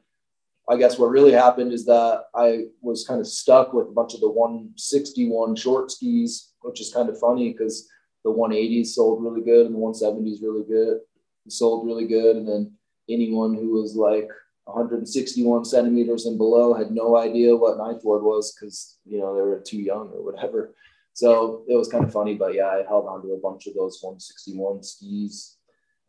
[0.72, 4.14] I guess what really happened is that I was kind of stuck with a bunch
[4.14, 7.90] of the 161 short skis, which is kind of funny because
[8.24, 11.00] the 180s sold really good and the 170s really good,
[11.46, 12.36] sold really good.
[12.36, 12.72] And then
[13.10, 14.30] anyone who was like
[14.64, 19.42] 161 centimeters and below had no idea what ninth ward was because, you know, they
[19.42, 20.74] were too young or whatever.
[21.12, 23.74] So it was kind of funny, but yeah, I held on to a bunch of
[23.74, 25.58] those 161 skis.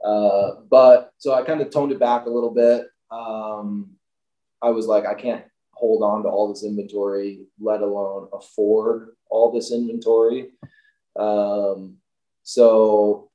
[0.02, 2.86] Uh, but so I kind of toned it back a little bit.
[3.12, 3.98] Um,
[4.64, 9.52] I was like, I can't hold on to all this inventory, let alone afford all
[9.52, 10.52] this inventory.
[11.20, 11.98] Um,
[12.44, 13.30] so,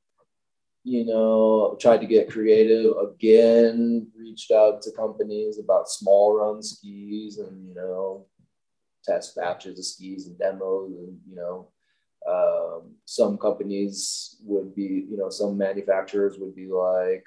[0.85, 7.39] you know, tried to get creative again, reached out to companies about small run skis
[7.39, 8.26] and, you know,
[9.05, 11.68] test batches of skis and demos and, you know,
[12.29, 17.24] um, some companies would be, you know, some manufacturers would be like,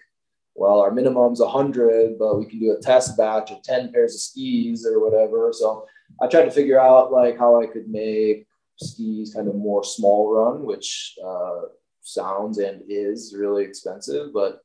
[0.56, 4.22] well, our minimum's 100, but we can do a test batch of 10 pairs of
[4.22, 5.52] skis or whatever.
[5.54, 5.88] So
[6.22, 8.48] I tried to figure out like how I could make
[8.80, 11.62] skis kind of more small run, which uh,
[12.02, 14.34] sounds and is really expensive.
[14.34, 14.62] But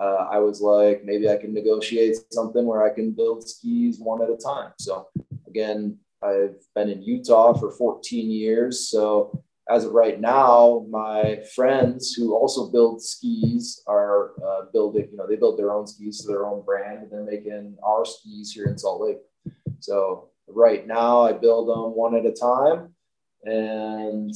[0.00, 4.22] uh, I was like, maybe I can negotiate something where I can build skis one
[4.22, 4.72] at a time.
[4.78, 5.08] So
[5.46, 8.88] again, I've been in Utah for 14 years.
[8.88, 15.16] So as of right now, my friends who also build skis are uh, building, you
[15.16, 18.52] know, they build their own skis to their own brand and they're making our skis
[18.52, 19.18] here in Salt Lake.
[19.80, 22.94] So right now I build them one at a time
[23.44, 24.34] and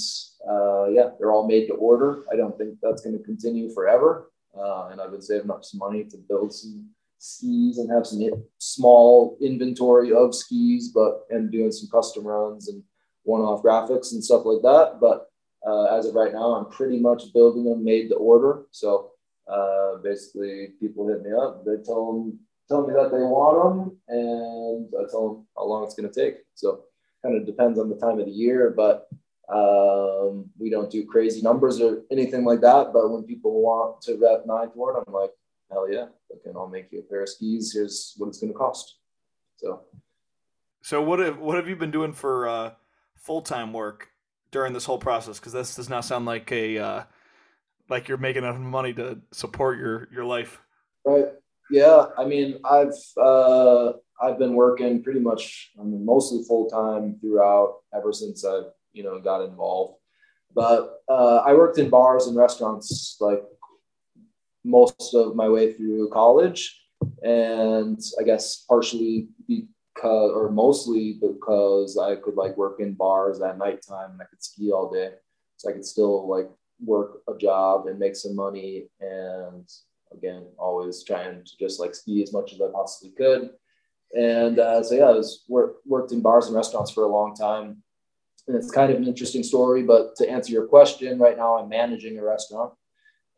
[0.49, 2.25] uh, yeah, they're all made to order.
[2.31, 4.31] I don't think that's going to continue forever.
[4.57, 8.21] Uh, and I've been saving up some money to build some skis and have some
[8.59, 12.83] small inventory of skis, but and doing some custom runs and
[13.25, 14.99] one-off graphics and stuff like that.
[15.01, 15.29] But
[15.67, 18.65] uh, as of right now, I'm pretty much building them made to order.
[18.71, 19.11] So
[19.51, 21.65] uh, basically, people hit me up.
[21.65, 25.85] They tell them tell me that they want them, and I tell them how long
[25.85, 26.39] it's going to take.
[26.55, 26.85] So
[27.23, 29.09] kind of depends on the time of the year, but
[29.53, 32.93] um, we don't do crazy numbers or anything like that.
[32.93, 35.31] But when people want to rep ninth ward, I'm like,
[35.71, 37.73] hell yeah, okay, I'll make you a pair of skis.
[37.73, 38.97] Here's what it's going to cost.
[39.57, 39.83] So,
[40.83, 42.71] so what have what have you been doing for uh,
[43.23, 44.09] full time work
[44.51, 45.39] during this whole process?
[45.39, 47.03] Because this does not sound like a uh,
[47.89, 50.61] like you're making enough money to support your your life.
[51.05, 51.27] Right.
[51.71, 52.07] Yeah.
[52.19, 57.79] I mean, I've uh, I've been working pretty much, I mean, mostly full time throughout
[57.95, 58.63] ever since I
[58.93, 59.99] you know got involved.
[60.55, 63.43] But uh, I worked in bars and restaurants like
[64.65, 66.79] most of my way through college,
[67.23, 69.29] and I guess partially
[70.03, 74.43] because or mostly because I could like work in bars at nighttime and I could
[74.43, 75.13] ski all day.
[75.57, 76.51] So I could still like
[76.85, 79.69] work a job and make some money and
[80.13, 83.51] again always trying to just like ski as much as I possibly could.
[84.15, 87.35] And uh, so yeah, I was work, worked in bars and restaurants for a long
[87.35, 87.83] time.
[88.49, 91.69] And it's kind of an interesting story, but to answer your question, right now I'm
[91.69, 92.73] managing a restaurant.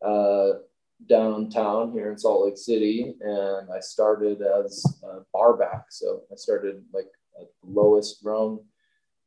[0.04, 0.60] Uh,
[1.08, 5.86] downtown here in Salt Lake City, and I started as a barback.
[5.90, 8.60] So I started like at the lowest rung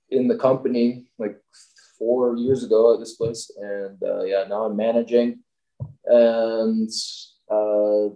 [0.10, 1.38] in the company like
[2.00, 5.40] four years ago at this place, and uh, yeah, now I'm managing,
[6.06, 6.90] and
[7.52, 8.10] uh,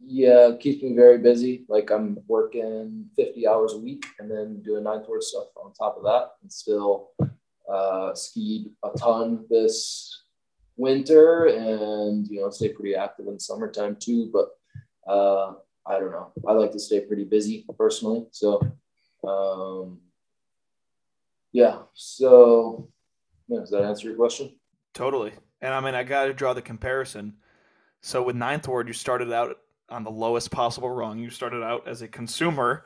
[0.00, 1.64] yeah, keeps me very busy.
[1.68, 5.96] Like I'm working 50 hours a week, and then doing nine ward stuff on top
[5.96, 7.10] of that, and still
[7.68, 10.22] uh, skied a ton this
[10.78, 14.50] winter and you know stay pretty active in summertime too but
[15.12, 15.54] uh,
[15.86, 16.32] i don't know.
[16.46, 18.62] I like to stay pretty busy personally so
[19.26, 19.98] um,
[21.52, 22.88] yeah so
[23.48, 24.54] yeah, does that answer your question?
[24.94, 25.32] Totally.
[25.60, 27.34] And i mean i gotta draw the comparison.
[28.00, 29.58] So with ninth ward you started out
[29.90, 31.18] on the lowest possible rung.
[31.18, 32.84] You started out as a consumer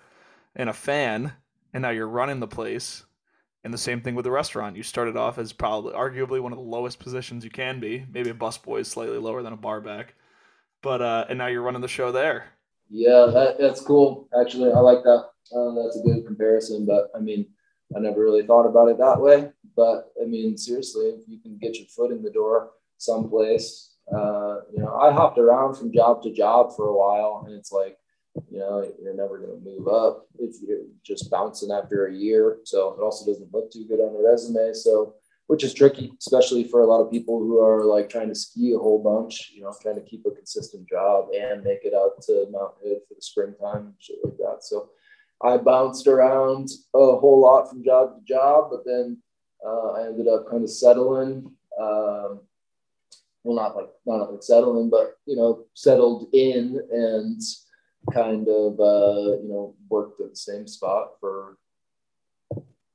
[0.57, 1.33] and a fan
[1.75, 3.05] and now you're running the place
[3.65, 4.77] and the same thing with the restaurant.
[4.77, 8.05] You started off as probably, arguably, one of the lowest positions you can be.
[8.13, 10.15] Maybe a busboy is slightly lower than a barback,
[10.83, 12.47] but uh, and now you're running the show there.
[12.91, 14.29] Yeah, that, that's cool.
[14.39, 15.29] Actually, I like that.
[15.55, 16.87] Uh, that's a good comparison.
[16.87, 17.47] But I mean,
[17.97, 19.51] I never really thought about it that way.
[19.77, 24.61] But I mean, seriously, if you can get your foot in the door someplace, uh,
[24.73, 27.97] you know, I hopped around from job to job for a while, and it's like,
[28.51, 32.59] you know, you're never going to move up if you're just bouncing after a year.
[32.65, 34.73] So it also doesn't look too good on the resume.
[34.73, 35.15] So
[35.53, 38.73] which is tricky, especially for a lot of people who are like trying to ski
[38.73, 42.23] a whole bunch, you know, trying to keep a consistent job and make it out
[42.23, 44.59] to Mount Hood for the springtime, and shit like that.
[44.61, 44.91] So
[45.43, 49.19] I bounced around a whole lot from job to job, but then
[49.63, 51.53] uh, I ended up kind of settling.
[51.79, 52.41] Um,
[53.45, 57.43] well, not like not like settling, but you know, settled in and
[58.13, 61.59] kind of uh, you know worked at the same spot for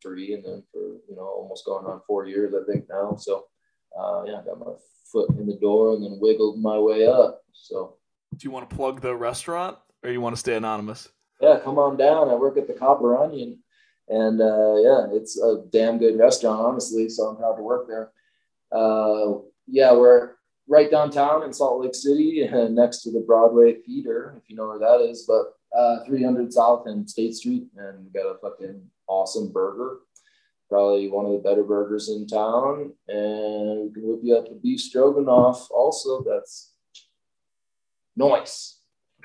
[0.01, 0.79] three, and then for
[1.09, 3.15] you know almost going on four years, I think now.
[3.15, 3.45] So
[3.97, 4.73] uh, yeah, I got my
[5.11, 7.41] foot in the door and then wiggled my way up.
[7.53, 7.95] So
[8.35, 11.09] do you want to plug the restaurant, or you want to stay anonymous?
[11.41, 12.29] Yeah, come on down.
[12.29, 13.59] I work at the Copper Onion,
[14.09, 17.09] and uh, yeah, it's a damn good restaurant, honestly.
[17.09, 18.11] So I'm proud to work there.
[18.71, 20.36] Uh, yeah, we're
[20.67, 24.79] right downtown in Salt Lake City, next to the Broadway Theater, if you know where
[24.79, 25.25] that is.
[25.27, 29.99] But uh, 300 South and State Street, and we got a fucking awesome burger.
[30.69, 34.55] Probably one of the better burgers in town, and we can whip you up a
[34.55, 35.69] beef stroganoff.
[35.71, 36.73] Also, that's
[38.17, 38.79] nice.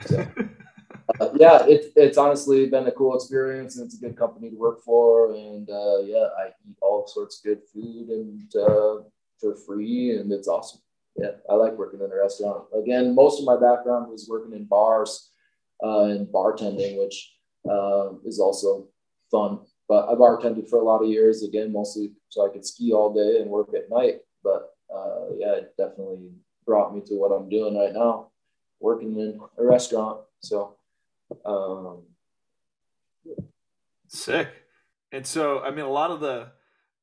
[0.07, 0.18] So,
[1.20, 4.57] uh, yeah, it's it's honestly been a cool experience, and it's a good company to
[4.57, 5.34] work for.
[5.34, 9.03] And uh, yeah, I eat all sorts of good food and uh,
[9.40, 10.80] for free, and it's awesome.
[11.17, 12.65] Yeah, I like working in a restaurant.
[12.75, 15.31] Again, most of my background was working in bars
[15.85, 17.35] uh, and bartending, which
[17.71, 18.89] uh, is also
[19.31, 19.61] fun.
[19.89, 23.13] But I bartended for a lot of years, again, mostly so I could ski all
[23.13, 24.21] day and work at night.
[24.43, 26.31] But uh, yeah, it definitely
[26.67, 28.31] brought me to what I'm doing right now,
[28.81, 30.21] working in a restaurant.
[30.41, 30.77] So,
[31.45, 32.05] um,
[34.09, 34.49] sick.
[35.13, 36.53] And so, I mean, a lot of the,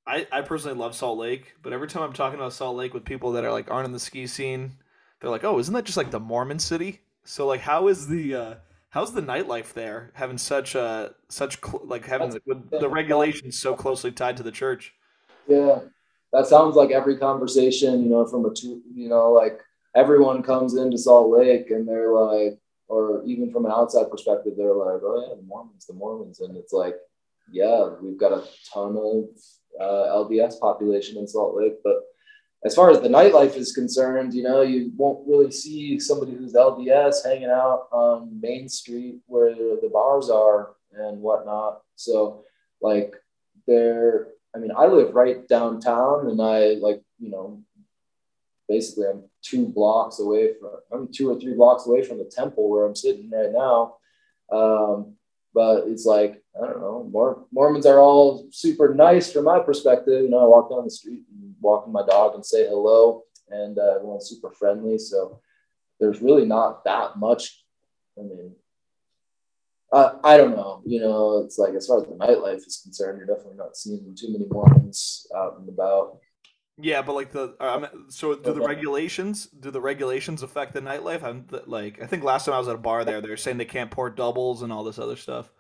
[0.10, 3.06] I, I personally love Salt Lake, but every time I'm talking about Salt Lake with
[3.06, 4.72] people that are like aren't in the ski scene,
[5.20, 8.34] they're like, "Oh, isn't that just like the Mormon city?" So like, how is the
[8.34, 8.56] uh,
[8.90, 10.10] how's the nightlife there?
[10.16, 14.52] Having such uh such cl- like having the, the regulations so closely tied to the
[14.52, 14.96] church.
[15.48, 15.82] Yeah,
[16.34, 19.62] that sounds like every conversation, you know, from a two, you know, like
[19.96, 22.58] everyone comes into Salt Lake and they're like,
[22.88, 26.58] or even from an outside perspective, they're like, oh yeah, the Mormons, the Mormons, and
[26.58, 26.96] it's like,
[27.52, 28.44] yeah, we've got a
[28.74, 29.26] ton of
[29.80, 32.04] uh, LDS population in Salt Lake, but
[32.66, 36.54] as far as the nightlife is concerned, you know, you won't really see somebody who's
[36.54, 41.82] LDS hanging out on Main Street where the bars are and whatnot.
[41.96, 42.44] So,
[42.82, 43.16] like,
[43.66, 47.64] there, I mean, I live right downtown and I, like, you know,
[48.68, 52.70] basically I'm two blocks away from, I'm two or three blocks away from the temple
[52.70, 53.96] where I'm sitting right now.
[54.52, 55.16] Um,
[55.54, 60.24] but it's like, I don't know, Mor- Mormons are all super nice from my perspective.
[60.24, 63.78] You know, I walk down the street and with my dog and say hello, and
[63.78, 64.98] uh, everyone's super friendly.
[64.98, 65.42] So
[66.00, 67.64] there's really not that much.
[68.18, 68.56] I mean,
[69.92, 70.82] uh, I don't know.
[70.86, 74.16] You know, it's like as far as the nightlife is concerned, you're definitely not seeing
[74.18, 76.20] too many Mormons out and about.
[76.82, 81.24] Yeah, but like the um, so do the regulations do the regulations affect the nightlife?
[81.24, 83.58] I'm like I think last time I was at a bar there, they were saying
[83.58, 85.52] they can't pour doubles and all this other stuff.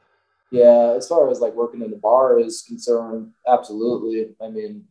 [0.51, 4.33] Yeah, as far as like working in the bar is concerned, absolutely.
[4.41, 4.85] I mean,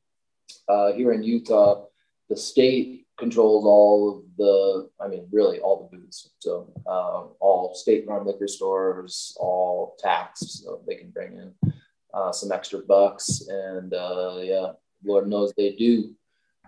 [0.69, 1.87] uh, here in Utah,
[2.29, 6.31] the state controls all of the, I mean, really all the booze.
[6.39, 11.53] So um, all state-run liquor stores, all taxed, so they can bring in
[12.15, 14.73] uh, some extra bucks, and uh, yeah,
[15.05, 16.15] Lord knows they do.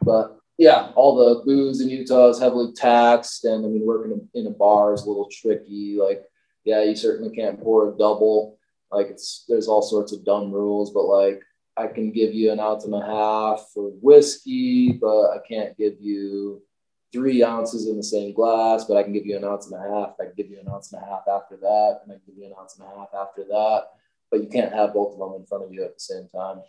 [0.02, 4.46] But yeah, all the booze in Utah is heavily taxed, and I mean, working in
[4.46, 5.96] a bar is a little tricky.
[5.98, 6.22] Like,
[6.64, 8.58] yeah, you certainly can't pour a double.
[8.92, 11.42] Like, it's there's all sorts of dumb rules, but like,
[11.76, 15.94] I can give you an ounce and a half of whiskey, but I can't give
[15.98, 16.62] you
[17.12, 19.88] three ounces in the same glass, but I can give you an ounce and a
[19.88, 20.14] half.
[20.20, 22.36] I can give you an ounce and a half after that, and I can give
[22.36, 23.86] you an ounce and a half after that.
[24.30, 26.60] But you can't have both of them in front of you at the same time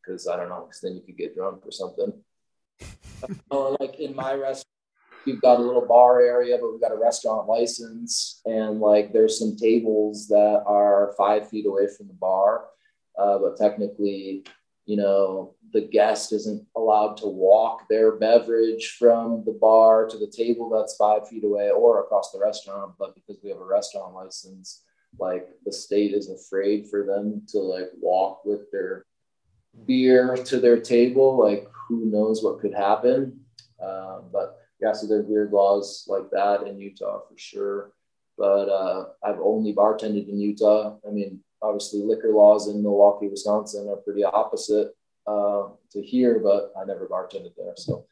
[0.00, 2.12] because I don't know, because then you could get drunk or something.
[3.50, 4.64] Or like in my restaurant,
[5.26, 9.38] we've got a little bar area, but we've got a restaurant license, and like there's
[9.38, 12.66] some tables that are five feet away from the bar,
[13.18, 14.44] uh, but technically,
[14.86, 20.32] you know, the guest isn't allowed to walk their beverage from the bar to the
[20.34, 22.92] table that's five feet away or across the restaurant.
[22.98, 24.84] But because we have a restaurant license,
[25.18, 29.04] like the state is afraid for them to like walk with their
[29.84, 33.40] beer to their table, like who knows what could happen.
[33.82, 37.92] Um, but yeah, so there's weird laws like that in Utah for sure.
[38.36, 40.96] But uh, I've only bartended in Utah.
[41.06, 44.94] I mean, obviously, liquor laws in Milwaukee, Wisconsin are pretty opposite
[45.26, 47.74] uh, to here, but I never bartended there.
[47.76, 48.06] So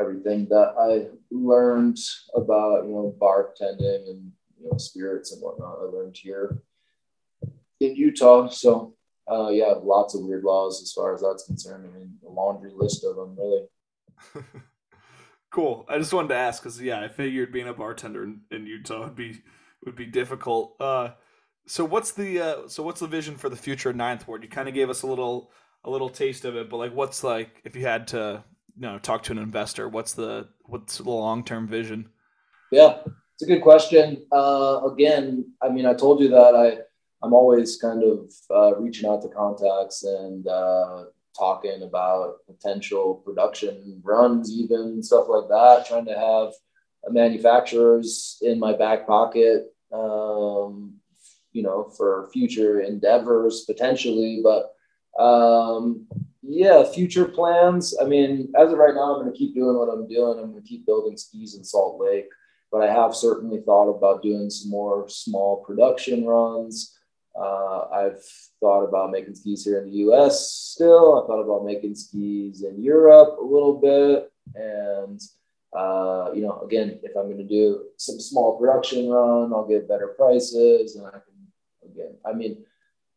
[0.00, 1.98] everything that I learned
[2.34, 6.62] about, you know, bartending and, you know, spirits and whatnot, I learned here.
[7.80, 8.48] in Utah.
[8.48, 8.94] So
[9.30, 11.86] uh, yeah, lots of weird laws as far as that's concerned.
[11.86, 13.62] I mean, a laundry list of them, really.
[15.50, 15.84] cool.
[15.88, 19.04] I just wanted to ask because yeah, I figured being a bartender in, in Utah
[19.04, 19.42] would be
[19.84, 20.76] would be difficult.
[20.80, 21.10] Uh,
[21.66, 24.42] so what's the uh, so what's the vision for the future Ninth Ward?
[24.42, 25.50] You kind of gave us a little
[25.84, 28.44] a little taste of it, but like, what's like if you had to
[28.76, 29.88] you know talk to an investor?
[29.88, 32.08] What's the what's the long term vision?
[32.70, 32.98] Yeah,
[33.34, 34.24] it's a good question.
[34.32, 36.78] Uh, again, I mean, I told you that I
[37.26, 41.06] I'm always kind of uh, reaching out to contacts and uh,
[41.36, 45.86] talking about potential production runs, even stuff like that.
[45.88, 46.52] Trying to have
[47.12, 50.94] manufacturers in my back pocket, um,
[51.52, 54.40] you know, for future endeavors potentially.
[54.44, 54.72] But
[55.20, 56.06] um,
[56.42, 57.92] yeah, future plans.
[58.00, 60.38] I mean, as of right now, I'm going to keep doing what I'm doing.
[60.38, 62.28] I'm going to keep building skis in Salt Lake,
[62.70, 66.95] but I have certainly thought about doing some more small production runs.
[67.38, 68.22] Uh, I've
[68.60, 71.22] thought about making skis here in the US still.
[71.22, 74.32] I thought about making skis in Europe a little bit.
[74.54, 75.20] And,
[75.76, 79.88] uh, you know, again, if I'm going to do some small production run, I'll get
[79.88, 80.96] better prices.
[80.96, 82.64] And I can, again, I mean,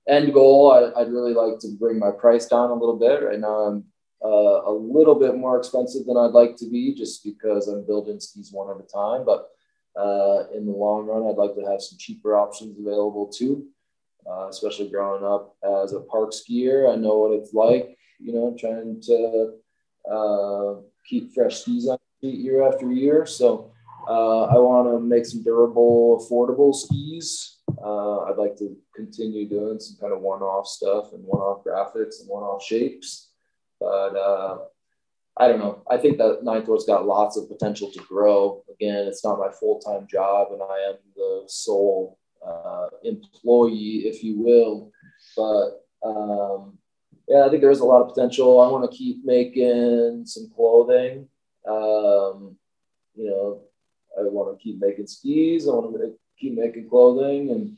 [0.07, 3.23] end goal, I, would really like to bring my price down a little bit.
[3.23, 3.85] Right now, I'm
[4.21, 8.19] uh, a little bit more expensive than I'd like to be just because I'm building
[8.19, 9.23] skis one at a time.
[9.23, 9.47] But
[9.95, 13.65] uh, in the long run, I'd like to have some cheaper options available too
[14.27, 16.91] uh, especially growing up as a park skier.
[16.91, 19.53] I know what it's like, you know, trying to
[20.11, 23.25] uh, keep fresh skis on year after year.
[23.25, 23.71] So
[24.07, 27.57] uh, I want to make some durable, affordable skis.
[27.83, 32.27] Uh, I'd like to continue doing some kind of one-off stuff and one-off graphics and
[32.27, 33.29] one-off shapes.
[33.79, 34.57] But uh,
[35.37, 35.83] I don't know.
[35.89, 38.63] I think that Ninth Ward's got lots of potential to grow.
[38.69, 44.39] Again, it's not my full-time job, and I am the sole uh, employee, if you
[44.39, 44.91] will.
[45.35, 46.77] But um,
[47.27, 48.59] yeah, I think there's a lot of potential.
[48.59, 51.27] I want to keep making some clothing.
[51.67, 52.55] Um,
[53.15, 53.61] you know,
[54.17, 55.67] I want to keep making skis.
[55.67, 57.77] I want to keep making clothing, and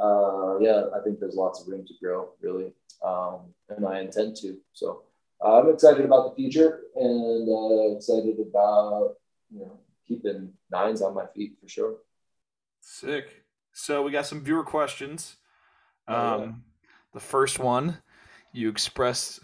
[0.00, 2.72] uh, yeah, I think there's lots of room to grow, really,
[3.04, 4.58] um, and I intend to.
[4.72, 5.02] So
[5.44, 9.14] uh, I'm excited about the future, and uh, excited about
[9.50, 11.94] you know keeping nines on my feet for sure.
[12.80, 13.41] Sick.
[13.72, 15.36] So we got some viewer questions.
[16.06, 16.52] Um, oh, yeah.
[17.14, 17.98] The first one
[18.52, 19.40] you expressed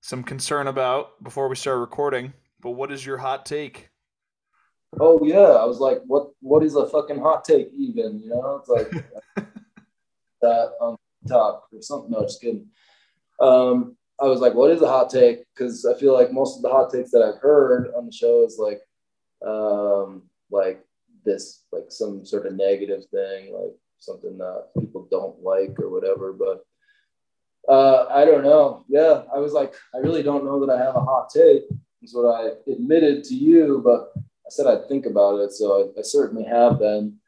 [0.00, 3.88] some concern about before we started recording, but what is your hot take?
[5.00, 8.20] Oh yeah, I was like, what What is a fucking hot take even?
[8.20, 8.90] You know, it's like
[10.42, 10.96] that on
[11.28, 12.10] top or something.
[12.10, 12.66] No, just kidding.
[13.40, 15.44] Um, I was like, what is a hot take?
[15.54, 18.44] Because I feel like most of the hot takes that I've heard on the show
[18.44, 18.80] is like,
[19.44, 20.84] um, like
[21.24, 26.32] this like some sort of negative thing, like something that people don't like or whatever.
[26.32, 26.64] But
[27.68, 28.84] uh, I don't know.
[28.88, 31.62] Yeah, I was like, I really don't know that I have a hot take.
[32.02, 35.52] Is what I admitted to you, but I said I'd think about it.
[35.52, 37.18] So I, I certainly have been.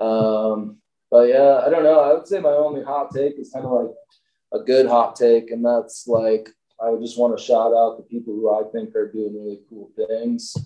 [0.00, 0.78] Um,
[1.12, 2.00] but yeah, I don't know.
[2.00, 3.94] I would say my only hot take is kind of like
[4.52, 6.48] a good hot take, and that's like
[6.82, 9.90] I just want to shout out the people who I think are doing really cool
[9.96, 10.56] things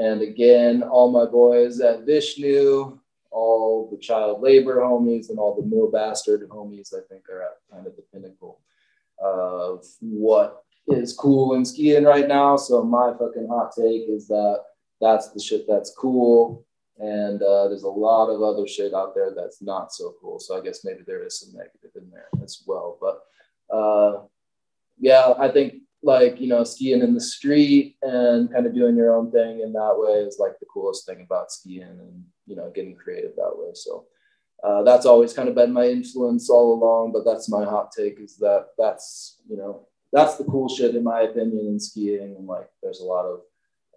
[0.00, 2.98] and again, all my boys at Vishnu,
[3.30, 7.58] all the child labor homies, and all the mill bastard homies, I think are at
[7.70, 8.60] kind of the pinnacle
[9.18, 12.56] of what is cool in skiing right now.
[12.56, 14.62] So my fucking hot take is that
[15.02, 16.64] that's the shit that's cool.
[16.98, 20.40] And uh, there's a lot of other shit out there that's not so cool.
[20.40, 22.96] So I guess maybe there is some negative in there as well.
[22.98, 23.22] But
[23.74, 24.22] uh,
[24.98, 29.14] yeah, I think like you know skiing in the street and kind of doing your
[29.14, 29.60] own thing.
[29.60, 33.36] In that way is like the coolest thing about skiing and you know getting creative
[33.36, 33.70] that way.
[33.74, 34.06] So
[34.64, 38.20] uh, that's always kind of been my influence all along but that's my hot take
[38.20, 42.34] is that that's you know that's the cool shit in my opinion in skiing.
[42.36, 43.40] And like there's a lot of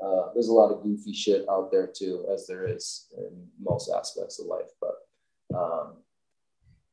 [0.03, 3.89] uh, there's a lot of goofy shit out there too as there is in most
[3.89, 4.69] aspects of life.
[4.81, 5.93] But um,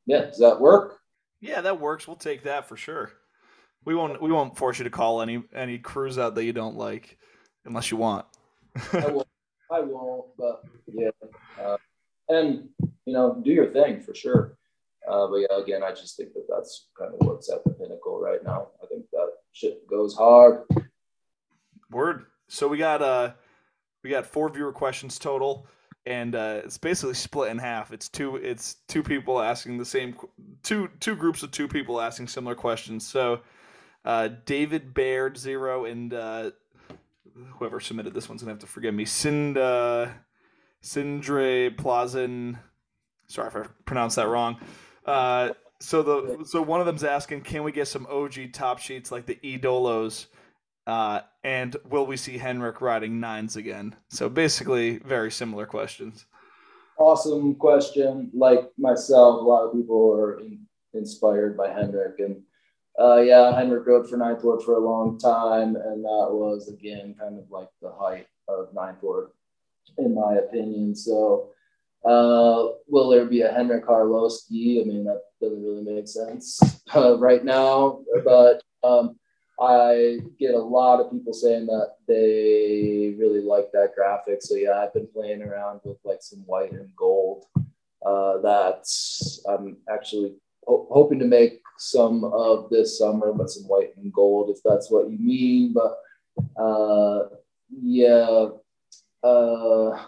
[0.07, 0.99] yeah does that work?
[1.41, 2.07] Yeah that works.
[2.07, 3.13] We'll take that for sure
[3.85, 4.21] we won't.
[4.21, 7.19] We won't force you to call any any crews out that you don't like,
[7.65, 8.27] unless you want.
[8.93, 9.29] I won't.
[9.71, 10.27] I won't.
[10.37, 10.63] But
[10.93, 11.11] yeah,
[11.61, 11.77] uh,
[12.29, 14.57] and you know, do your thing for sure.
[15.09, 18.21] Uh, but yeah, again, I just think that that's kind of what's at the pinnacle
[18.21, 18.69] right now.
[18.83, 20.65] I think that shit goes hard.
[21.91, 22.27] Word.
[22.49, 23.33] So we got uh,
[24.05, 25.67] we got four viewer questions total
[26.07, 27.93] and uh, it's basically split in half.
[27.93, 30.17] It's two it's two people asking the same
[30.63, 33.07] two two groups of two people asking similar questions.
[33.07, 33.41] So
[34.05, 36.51] uh, David Baird zero and uh,
[37.59, 39.05] whoever submitted this one's gonna have to forgive me.
[39.05, 40.09] Sind uh,
[40.83, 42.59] Sindre Plazin.
[43.27, 44.57] Sorry if I pronounced that wrong.
[45.07, 45.51] Uh,
[45.83, 49.25] So the so one of them's asking, can we get some OG top sheets like
[49.25, 50.27] the Edolos?
[50.87, 53.97] Uh, and will we see Henrik riding nines again?
[54.09, 56.27] So basically, very similar questions.
[56.99, 58.31] Awesome question.
[58.35, 62.43] Like myself, a lot of people are in, inspired by Henrik, and
[63.01, 67.15] uh, yeah, Henrik rode for Ninth Ward for a long time, and that was again
[67.19, 69.31] kind of like the height of Ninth Ward,
[69.97, 70.95] in my opinion.
[70.95, 71.49] So,
[72.05, 74.83] uh, will there be a Henrik Harlowski?
[74.83, 76.61] I mean, that doesn't really make sense
[76.95, 79.17] uh, right now, but um,
[79.59, 84.43] I get a lot of people saying that they really like that graphic.
[84.43, 87.45] So yeah, I've been playing around with like some white and gold.
[88.05, 90.35] Uh, that's I'm actually
[90.67, 94.91] ho- hoping to make some of this summer, but some white and gold if that's
[94.91, 95.73] what you mean.
[95.73, 95.97] But
[96.61, 97.29] uh,
[97.71, 98.49] yeah,
[99.23, 100.05] uh,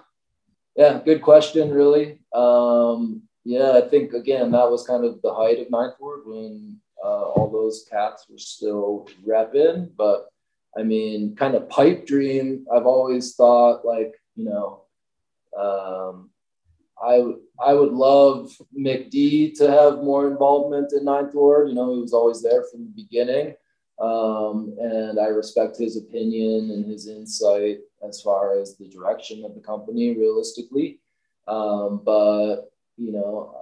[0.77, 2.19] yeah, good question, really.
[2.35, 6.77] Um, yeah, I think again that was kind of the height of Ninth Ward when
[7.03, 9.91] uh, all those cats were still repping.
[9.97, 10.29] But
[10.77, 12.67] I mean, kind of pipe dream.
[12.73, 14.85] I've always thought like you know,
[15.59, 16.31] um,
[17.13, 21.69] I would I would love McD to have more involvement in Ninth Ward.
[21.69, 23.55] You know, he was always there from the beginning.
[24.01, 29.55] Um, and I respect his opinion and his insight as far as the direction of
[29.55, 30.99] the company realistically.
[31.47, 33.55] Um, but you know,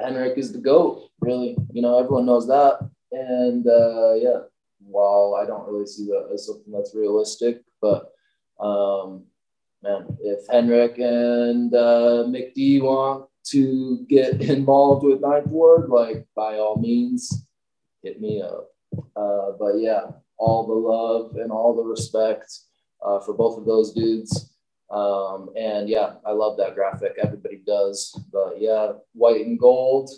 [0.00, 1.56] Henrik is the GOAT, really.
[1.72, 2.80] You know, everyone knows that.
[3.12, 4.40] And uh, yeah,
[4.80, 8.12] while I don't really see that as something that's realistic, but
[8.60, 9.24] um,
[9.82, 16.58] man, if Henrik and uh, McD want to get involved with Ninth Ward, like by
[16.58, 17.46] all means,
[18.02, 18.68] hit me up.
[19.16, 20.02] Uh, but yeah,
[20.38, 22.52] all the love and all the respect
[23.04, 24.54] uh, for both of those dudes.
[24.90, 27.12] Um, and yeah, I love that graphic.
[27.22, 28.18] Everybody does.
[28.32, 30.10] But yeah, white and gold.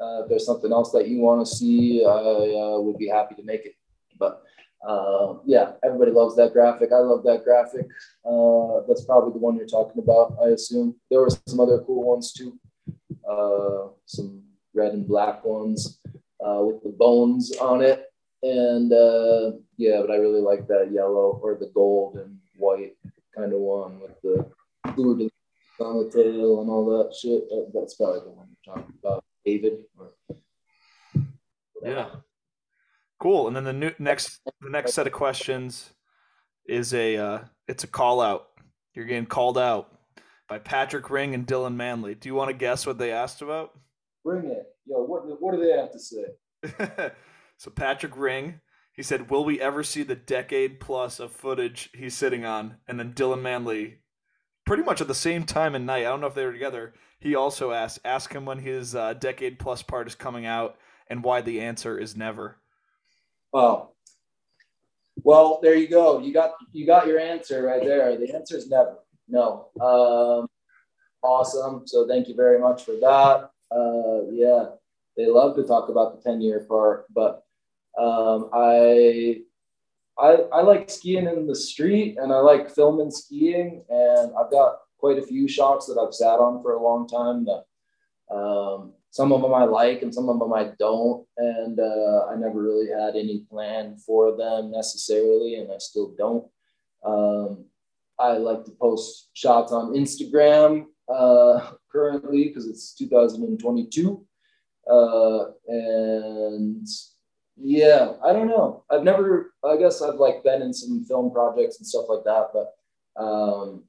[0.00, 3.34] Uh, if there's something else that you want to see, I uh, would be happy
[3.36, 3.74] to make it.
[4.18, 4.43] But
[4.86, 6.90] uh, yeah, everybody loves that graphic.
[6.92, 7.86] I love that graphic.
[8.24, 10.96] Uh, that's probably the one you're talking about, I assume.
[11.10, 12.58] There were some other cool ones too.
[13.28, 14.42] Uh, some
[14.74, 16.00] red and black ones
[16.44, 18.06] uh, with the bones on it.
[18.42, 18.90] And
[19.76, 22.96] yeah, but I really like that yellow or the gold and white
[23.34, 24.46] kind of one with the
[24.94, 25.30] fluid
[25.80, 27.44] on the tail and all that shit.
[27.72, 29.84] That's probably the one you're talking about, David.
[29.98, 30.12] Or
[31.82, 32.08] yeah.
[33.24, 33.46] Cool.
[33.46, 35.94] And then the new next the next set of questions
[36.68, 38.48] is a uh, it's a call out.
[38.92, 39.98] You're getting called out
[40.46, 42.14] by Patrick Ring and Dylan Manley.
[42.14, 43.70] Do you want to guess what they asked about?
[44.22, 44.66] Bring it.
[44.84, 47.12] Yo, what what do they have to say?
[47.56, 48.60] so Patrick Ring
[48.92, 53.00] he said, "Will we ever see the decade plus of footage he's sitting on?" And
[53.00, 54.00] then Dylan Manley,
[54.66, 56.00] pretty much at the same time and night.
[56.00, 56.92] I don't know if they were together.
[57.20, 60.76] He also asked, "Ask him when his uh, decade plus part is coming out,
[61.08, 62.58] and why the answer is never."
[63.54, 63.90] Wow.
[65.22, 66.18] Well, there you go.
[66.18, 68.18] You got you got your answer right there.
[68.18, 68.96] The answer is never.
[69.28, 69.68] No.
[69.80, 70.48] Um,
[71.22, 71.86] awesome.
[71.86, 73.50] So thank you very much for that.
[73.70, 74.70] Uh, yeah,
[75.16, 77.44] they love to talk about the ten year part, but
[77.96, 79.42] um, I,
[80.18, 83.84] I, I like skiing in the street and I like filming skiing.
[83.88, 87.44] And I've got quite a few shots that I've sat on for a long time
[87.44, 87.66] that
[88.30, 91.26] um, some of them I like and some of them I don't.
[91.36, 96.46] And uh, I never really had any plan for them necessarily, and I still don't.
[97.04, 97.66] Um,
[98.18, 104.26] I like to post shots on Instagram uh, currently because it's 2022.
[104.90, 106.86] Uh, and
[107.56, 108.84] yeah, I don't know.
[108.90, 109.54] I've never.
[109.64, 113.84] I guess I've like been in some film projects and stuff like that, but um,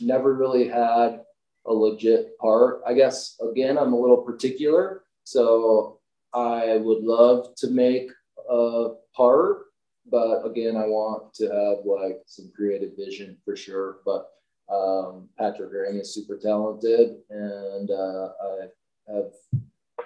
[0.00, 1.22] never really had
[1.66, 2.82] a legit part.
[2.86, 6.00] I guess again, I'm a little particular, so
[6.32, 8.10] I would love to make
[8.50, 9.66] a part,
[10.10, 13.98] but again, I want to have like some creative vision for sure.
[14.04, 14.28] But
[14.68, 19.32] um, Patrick Ring is super talented, and uh, I have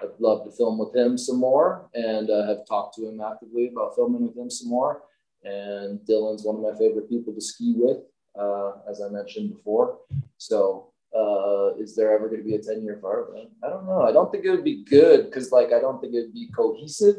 [0.02, 3.68] I'd love to film with him some more and uh, have talked to him actively
[3.68, 5.02] about filming with him some more.
[5.44, 7.98] And Dylan's one of my favorite people to ski with,
[8.38, 9.98] uh, as I mentioned before.
[10.36, 13.34] So, uh, is there ever going to be a 10 year part?
[13.64, 14.02] I don't know.
[14.02, 16.50] I don't think it would be good because, like, I don't think it would be
[16.54, 17.16] cohesive.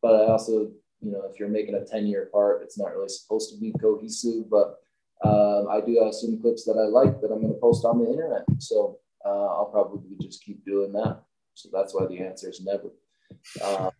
[0.00, 0.70] But I also,
[1.00, 3.72] you know, if you're making a 10 year part, it's not really supposed to be
[3.80, 4.48] cohesive.
[4.50, 4.78] But
[5.24, 7.98] um, I do have some clips that I like that I'm going to post on
[7.98, 8.44] the internet.
[8.58, 11.22] So, uh, I'll probably just keep doing that.
[11.54, 12.90] So that's why the answer is never.
[13.62, 13.90] Uh,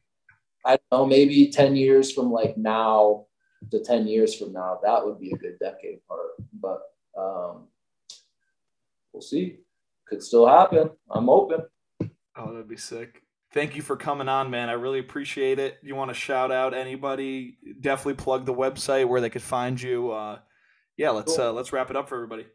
[0.65, 3.27] I don't know, maybe 10 years from like now
[3.71, 6.31] to 10 years from now, that would be a good decade part.
[6.61, 6.81] But
[7.17, 7.69] um,
[9.13, 9.59] we'll see.
[10.09, 10.91] Could still happen.
[11.11, 11.61] I'm open.
[12.37, 13.23] Oh, that'd be sick.
[13.53, 14.69] thank you for coming on, man.
[14.69, 15.79] I really appreciate it.
[15.83, 17.59] You want to shout out anybody?
[17.81, 20.11] Definitely plug the website where they could find you.
[20.11, 20.39] Uh,
[20.97, 21.49] yeah, let's cool.
[21.49, 22.47] uh, let's wrap it up for everybody.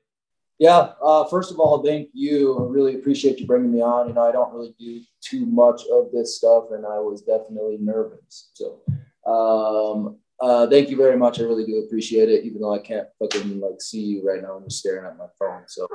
[0.60, 0.94] Yeah.
[1.04, 2.58] Uh, first of all, thank you.
[2.58, 4.08] I really appreciate you bringing me on.
[4.08, 7.78] You know, I don't really do too much of this stuff, and I was definitely
[7.80, 8.50] nervous.
[8.54, 8.82] So,
[9.26, 11.40] um, uh, thank you very much.
[11.40, 14.56] I really do appreciate it, even though I can't fucking like see you right now.
[14.56, 15.64] I'm just staring at my phone.
[15.68, 15.88] So,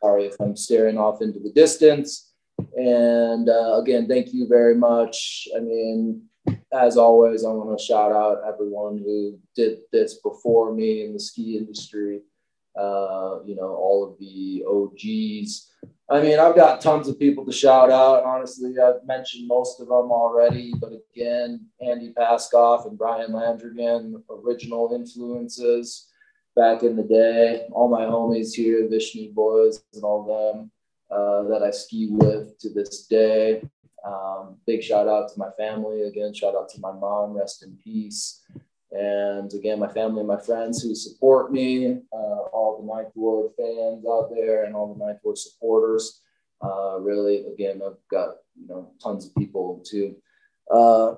[0.00, 2.32] sorry if I'm staring off into the distance.
[2.76, 5.48] And uh, again, thank you very much.
[5.56, 6.22] I mean,
[6.72, 11.20] as always, I want to shout out everyone who did this before me in the
[11.20, 12.20] ski industry.
[12.78, 15.70] Uh, you know, all of the OGs.
[16.10, 18.22] I mean, I've got tons of people to shout out.
[18.22, 24.92] Honestly, I've mentioned most of them already, but again, Andy Paskoff and Brian Landrigan, original
[24.94, 26.08] influences
[26.56, 27.66] back in the day.
[27.70, 30.70] All my homies here, Vishnu boys and all them
[31.10, 33.62] uh, that I ski with to this day.
[34.04, 36.02] Um, big shout out to my family.
[36.02, 38.42] Again, shout out to my mom, rest in peace.
[38.92, 43.50] And again, my family and my friends who support me, uh, all the Ninth Ward
[43.58, 46.22] fans out there and all the Ninth Ward supporters.
[46.64, 50.16] Uh, really, again, I've got, you know, tons of people too.
[50.72, 51.14] uh,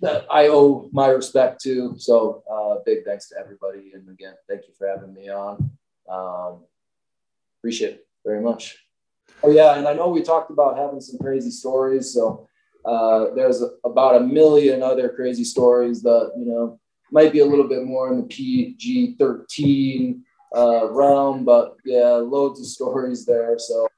[0.00, 1.94] that I owe my respect to.
[1.98, 3.92] So uh, big thanks to everybody.
[3.94, 5.70] And again, thank you for having me on.
[6.08, 6.60] Um,
[7.58, 8.78] appreciate it very much.
[9.42, 12.12] Oh yeah, and I know we talked about having some crazy stories.
[12.12, 12.48] So
[12.84, 16.80] uh, there's about a million other crazy stories that you know
[17.10, 20.24] might be a little bit more in the PG 13
[20.56, 23.58] uh, realm, but yeah, loads of stories there.
[23.58, 23.88] So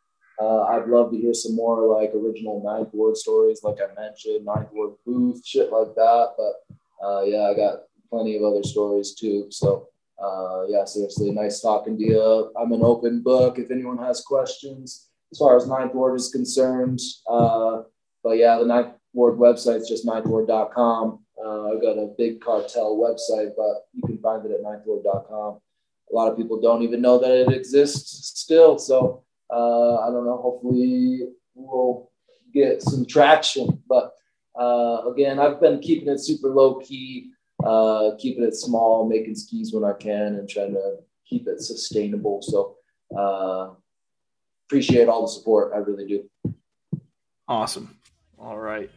[0.41, 4.45] uh, I'd love to hear some more like original Ninth Ward stories, like I mentioned,
[4.45, 6.35] Ninth Ward booth, shit like that.
[6.37, 9.47] But uh, yeah, I got plenty of other stories too.
[9.51, 9.89] So
[10.23, 12.53] uh, yeah, seriously, nice talking to you.
[12.59, 13.59] I'm an open book.
[13.59, 17.83] If anyone has questions as far as Ninth Ward is concerned, uh,
[18.23, 21.21] but yeah, the Ninth Ward website is just ninthward.com.
[21.43, 25.61] Uh, I've got a big cartel website, but you can find it at ninthward.com.
[26.11, 28.79] A lot of people don't even know that it exists still.
[28.79, 30.39] So uh, I don't know.
[30.39, 32.11] Hopefully, we'll
[32.53, 33.83] get some traction.
[33.89, 34.13] But
[34.59, 37.31] uh, again, I've been keeping it super low key,
[37.65, 40.97] uh, keeping it small, making skis when I can, and trying to
[41.29, 42.43] keep it sustainable.
[42.43, 42.77] So
[43.17, 43.75] uh,
[44.67, 45.73] appreciate all the support.
[45.75, 46.55] I really do.
[47.49, 47.97] Awesome.
[48.39, 48.91] All right.